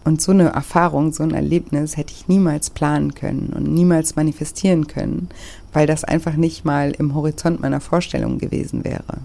[0.04, 4.88] Und so eine Erfahrung, so ein Erlebnis hätte ich niemals planen können und niemals manifestieren
[4.88, 5.30] können,
[5.72, 9.20] weil das einfach nicht mal im Horizont meiner Vorstellung gewesen wäre.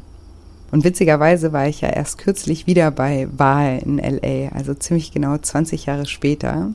[0.70, 5.36] Und witzigerweise war ich ja erst kürzlich wieder bei Wahl in LA, also ziemlich genau
[5.38, 6.70] 20 Jahre später.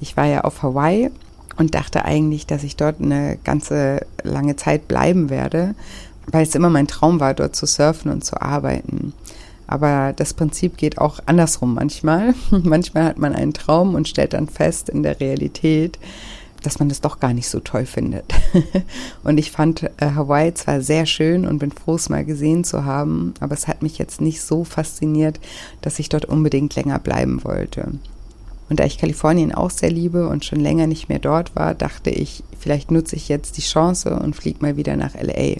[0.00, 1.10] Ich war ja auf Hawaii
[1.56, 5.74] und dachte eigentlich, dass ich dort eine ganze lange Zeit bleiben werde,
[6.26, 9.14] weil es immer mein Traum war, dort zu surfen und zu arbeiten.
[9.66, 12.34] Aber das Prinzip geht auch andersrum manchmal.
[12.50, 15.98] manchmal hat man einen Traum und stellt dann fest in der Realität,
[16.62, 18.24] dass man das doch gar nicht so toll findet.
[19.24, 22.84] und ich fand äh, Hawaii zwar sehr schön und bin froh, es mal gesehen zu
[22.84, 25.40] haben, aber es hat mich jetzt nicht so fasziniert,
[25.80, 27.92] dass ich dort unbedingt länger bleiben wollte.
[28.68, 32.10] Und da ich Kalifornien auch sehr liebe und schon länger nicht mehr dort war, dachte
[32.10, 35.56] ich, vielleicht nutze ich jetzt die Chance und fliege mal wieder nach LA.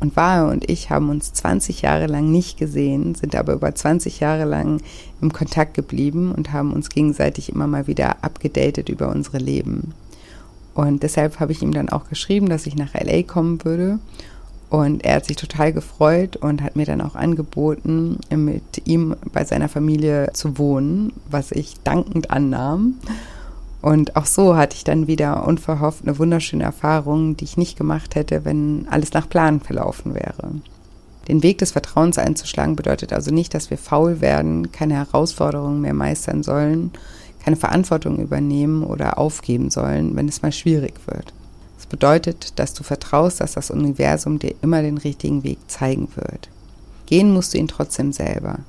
[0.00, 4.18] Und Wahe und ich haben uns 20 Jahre lang nicht gesehen, sind aber über 20
[4.18, 4.80] Jahre lang
[5.20, 9.94] im Kontakt geblieben und haben uns gegenseitig immer mal wieder abgedatet über unsere Leben.
[10.74, 13.98] Und deshalb habe ich ihm dann auch geschrieben, dass ich nach LA kommen würde.
[14.70, 19.44] Und er hat sich total gefreut und hat mir dann auch angeboten, mit ihm bei
[19.44, 22.94] seiner Familie zu wohnen, was ich dankend annahm.
[23.82, 28.14] Und auch so hatte ich dann wieder unverhofft eine wunderschöne Erfahrung, die ich nicht gemacht
[28.14, 30.52] hätte, wenn alles nach Plan verlaufen wäre.
[31.28, 35.94] Den Weg des Vertrauens einzuschlagen bedeutet also nicht, dass wir faul werden, keine Herausforderungen mehr
[35.94, 36.92] meistern sollen,
[37.42, 41.32] keine Verantwortung übernehmen oder aufgeben sollen, wenn es mal schwierig wird.
[41.76, 46.48] Das bedeutet, dass du vertraust, dass das Universum dir immer den richtigen Weg zeigen wird.
[47.06, 48.60] Gehen musst du ihn trotzdem selber.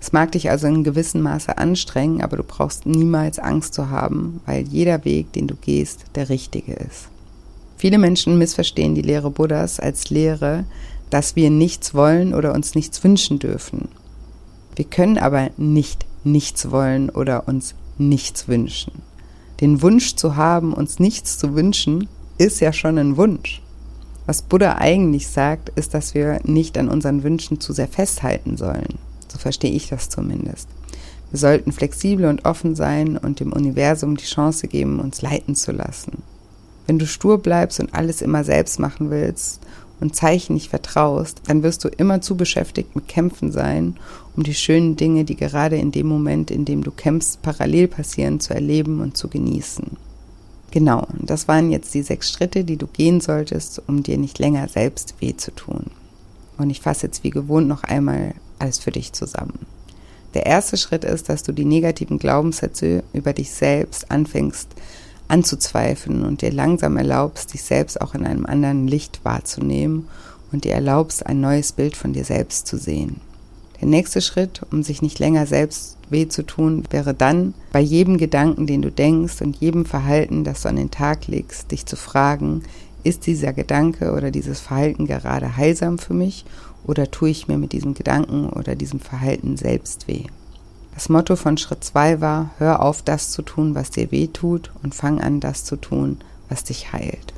[0.00, 4.40] Es mag dich also in gewissem Maße anstrengen, aber du brauchst niemals Angst zu haben,
[4.46, 7.08] weil jeder Weg, den du gehst, der richtige ist.
[7.76, 10.64] Viele Menschen missverstehen die Lehre Buddhas als Lehre,
[11.10, 13.88] dass wir nichts wollen oder uns nichts wünschen dürfen.
[14.74, 17.74] Wir können aber nicht nichts wollen oder uns
[18.08, 18.92] nichts wünschen.
[19.60, 23.62] Den Wunsch zu haben, uns nichts zu wünschen, ist ja schon ein Wunsch.
[24.26, 28.98] Was Buddha eigentlich sagt, ist, dass wir nicht an unseren Wünschen zu sehr festhalten sollen.
[29.28, 30.68] So verstehe ich das zumindest.
[31.30, 35.72] Wir sollten flexibel und offen sein und dem Universum die Chance geben, uns leiten zu
[35.72, 36.22] lassen.
[36.86, 39.60] Wenn du stur bleibst und alles immer selbst machen willst
[40.02, 43.96] und Zeichen nicht vertraust, dann wirst du immer zu beschäftigt mit Kämpfen sein,
[44.36, 48.40] um die schönen Dinge, die gerade in dem Moment, in dem du kämpfst, parallel passieren,
[48.40, 49.96] zu erleben und zu genießen.
[50.72, 54.68] Genau, das waren jetzt die sechs Schritte, die du gehen solltest, um dir nicht länger
[54.68, 55.86] selbst weh zu tun.
[56.58, 59.66] Und ich fasse jetzt wie gewohnt noch einmal alles für dich zusammen.
[60.34, 64.68] Der erste Schritt ist, dass du die negativen Glaubenssätze über dich selbst anfängst
[65.32, 70.08] anzuzweifeln und dir langsam erlaubst, dich selbst auch in einem anderen Licht wahrzunehmen
[70.52, 73.20] und dir erlaubst, ein neues Bild von dir selbst zu sehen.
[73.80, 78.18] Der nächste Schritt, um sich nicht länger selbst weh zu tun, wäre dann, bei jedem
[78.18, 81.96] Gedanken, den du denkst und jedem Verhalten, das du an den Tag legst, dich zu
[81.96, 82.62] fragen,
[83.02, 86.44] ist dieser Gedanke oder dieses Verhalten gerade heilsam für mich
[86.84, 90.26] oder tue ich mir mit diesem Gedanken oder diesem Verhalten selbst weh?
[90.94, 94.70] Das Motto von Schritt 2 war, hör auf, das zu tun, was dir weh tut
[94.82, 96.18] und fang an, das zu tun,
[96.48, 97.32] was dich heilt.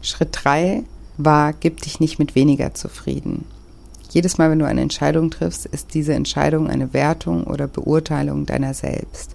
[0.00, 0.84] Schritt 3
[1.16, 3.44] war, gib dich nicht mit weniger zufrieden.
[4.10, 8.74] Jedes Mal, wenn du eine Entscheidung triffst, ist diese Entscheidung eine Wertung oder Beurteilung deiner
[8.74, 9.32] selbst.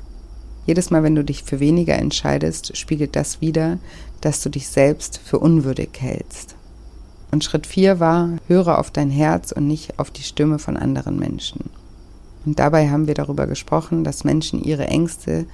[0.65, 3.79] Jedes Mal, wenn du dich für weniger entscheidest, spiegelt das wieder,
[4.21, 6.55] dass du dich selbst für unwürdig hältst.
[7.31, 11.17] Und Schritt 4 war, höre auf dein Herz und nicht auf die Stimme von anderen
[11.17, 11.69] Menschen.
[12.47, 15.45] Und dabei haben wir darüber gesprochen, dass Menschen ihre Ängste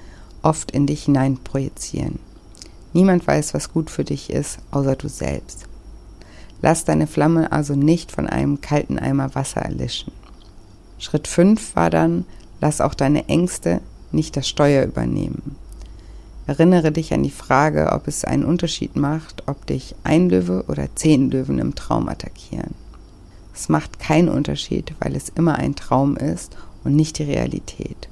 [0.42, 2.20] oft in dich hinein projizieren.
[2.92, 5.66] Niemand weiß, was gut für dich ist, außer du selbst.
[6.62, 10.12] Lass deine Flamme also nicht von einem kalten Eimer Wasser erlischen.
[11.00, 12.26] Schritt 5 war dann,
[12.60, 13.80] lass auch deine Ängste
[14.12, 15.56] nicht das Steuer übernehmen.
[16.46, 20.94] Erinnere dich an die Frage, ob es einen Unterschied macht, ob dich ein Löwe oder
[20.94, 22.76] zehn Löwen im Traum attackieren.
[23.52, 28.08] Es macht keinen Unterschied, weil es immer ein Traum ist und nicht die Realität.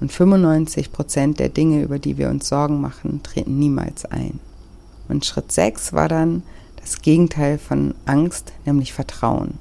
[0.00, 4.38] Und 95 Prozent der Dinge, über die wir uns Sorgen machen, treten niemals ein.
[5.08, 6.42] Und Schritt 6 war dann
[6.76, 9.54] das Gegenteil von Angst, nämlich Vertrauen.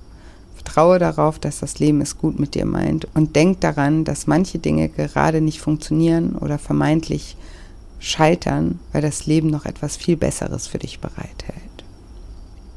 [0.55, 4.59] Vertraue darauf, dass das Leben es gut mit dir meint und denk daran, dass manche
[4.59, 7.37] Dinge gerade nicht funktionieren oder vermeintlich
[7.99, 11.83] scheitern, weil das Leben noch etwas viel Besseres für dich bereithält.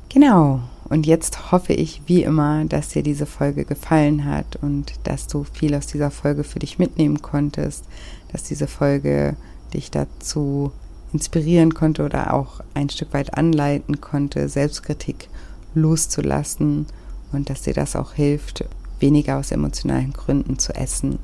[0.09, 5.27] Genau, und jetzt hoffe ich wie immer, dass dir diese Folge gefallen hat und dass
[5.27, 7.85] du viel aus dieser Folge für dich mitnehmen konntest,
[8.33, 9.37] dass diese Folge
[9.75, 10.73] dich dazu
[11.13, 15.29] inspirieren konnte oder auch ein Stück weit anleiten konnte, Selbstkritik
[15.75, 16.87] loszulassen
[17.33, 18.65] und dass dir das auch hilft,
[19.01, 21.19] weniger aus emotionalen Gründen zu essen.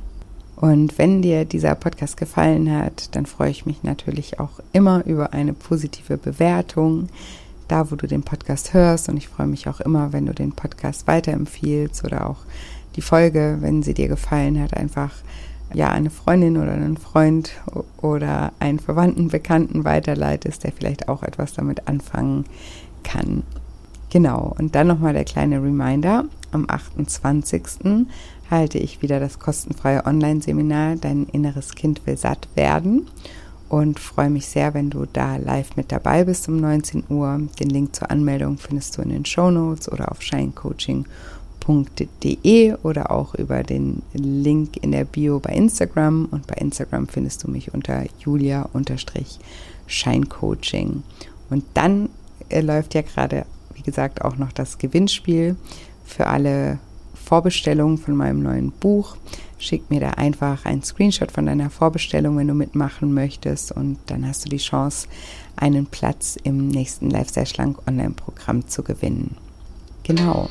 [0.56, 5.32] Und wenn dir dieser Podcast gefallen hat, dann freue ich mich natürlich auch immer über
[5.32, 7.08] eine positive Bewertung
[7.72, 9.08] da, wo du den Podcast hörst.
[9.08, 12.38] Und ich freue mich auch immer, wenn du den Podcast weiterempfiehlst oder auch
[12.96, 15.12] die Folge, wenn sie dir gefallen hat, einfach
[15.72, 17.52] ja eine Freundin oder einen Freund
[17.96, 22.44] oder einen Verwandten, Bekannten weiterleitest, der vielleicht auch etwas damit anfangen
[23.02, 23.42] kann.
[24.10, 26.26] Genau, und dann nochmal der kleine Reminder.
[26.50, 28.06] Am 28.
[28.50, 33.06] halte ich wieder das kostenfreie Online-Seminar Dein inneres Kind will satt werden
[33.72, 37.40] und freue mich sehr, wenn du da live mit dabei bist um 19 Uhr.
[37.58, 43.34] Den Link zur Anmeldung findest du in den Show Notes oder auf shinecoaching.de oder auch
[43.34, 48.04] über den Link in der Bio bei Instagram und bei Instagram findest du mich unter
[48.18, 51.02] julia-scheincoaching.
[51.48, 52.10] Und dann
[52.50, 55.56] äh, läuft ja gerade, wie gesagt, auch noch das Gewinnspiel
[56.04, 56.78] für alle
[57.22, 59.16] Vorbestellungen von meinem neuen Buch.
[59.58, 63.72] Schick mir da einfach einen Screenshot von deiner Vorbestellung, wenn du mitmachen möchtest.
[63.72, 65.06] Und dann hast du die Chance,
[65.56, 69.36] einen Platz im nächsten sehr schlank Online-Programm zu gewinnen.
[70.02, 70.48] Genau.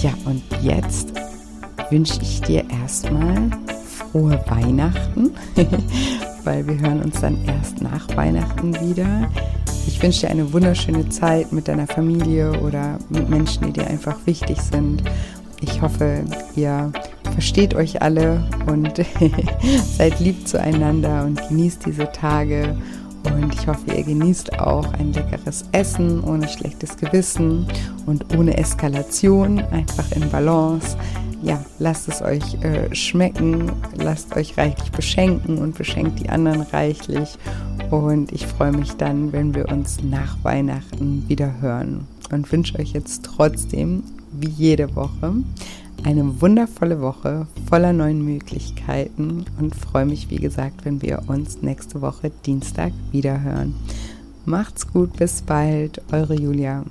[0.00, 1.12] Ja, und jetzt
[1.90, 3.50] wünsche ich dir erstmal
[3.84, 5.30] frohe Weihnachten,
[6.44, 9.30] weil wir hören uns dann erst nach Weihnachten wieder.
[9.86, 14.16] Ich wünsche dir eine wunderschöne Zeit mit deiner Familie oder mit Menschen, die dir einfach
[14.26, 15.02] wichtig sind.
[15.62, 16.24] Ich hoffe,
[16.56, 16.92] ihr
[17.32, 18.92] versteht euch alle und
[19.96, 22.76] seid lieb zueinander und genießt diese Tage.
[23.24, 27.66] Und ich hoffe, ihr genießt auch ein leckeres Essen ohne schlechtes Gewissen
[28.06, 30.96] und ohne Eskalation, einfach in Balance.
[31.42, 37.38] Ja, lasst es euch äh, schmecken, lasst euch reichlich beschenken und beschenkt die anderen reichlich.
[37.90, 42.06] Und ich freue mich dann, wenn wir uns nach Weihnachten wieder hören.
[42.32, 44.02] Und wünsche euch jetzt trotzdem,
[44.42, 45.32] wie jede Woche,
[46.04, 52.02] eine wundervolle Woche voller neuen Möglichkeiten und freue mich, wie gesagt, wenn wir uns nächste
[52.02, 53.74] Woche Dienstag wieder hören.
[54.44, 56.84] Macht's gut, bis bald, eure Julia.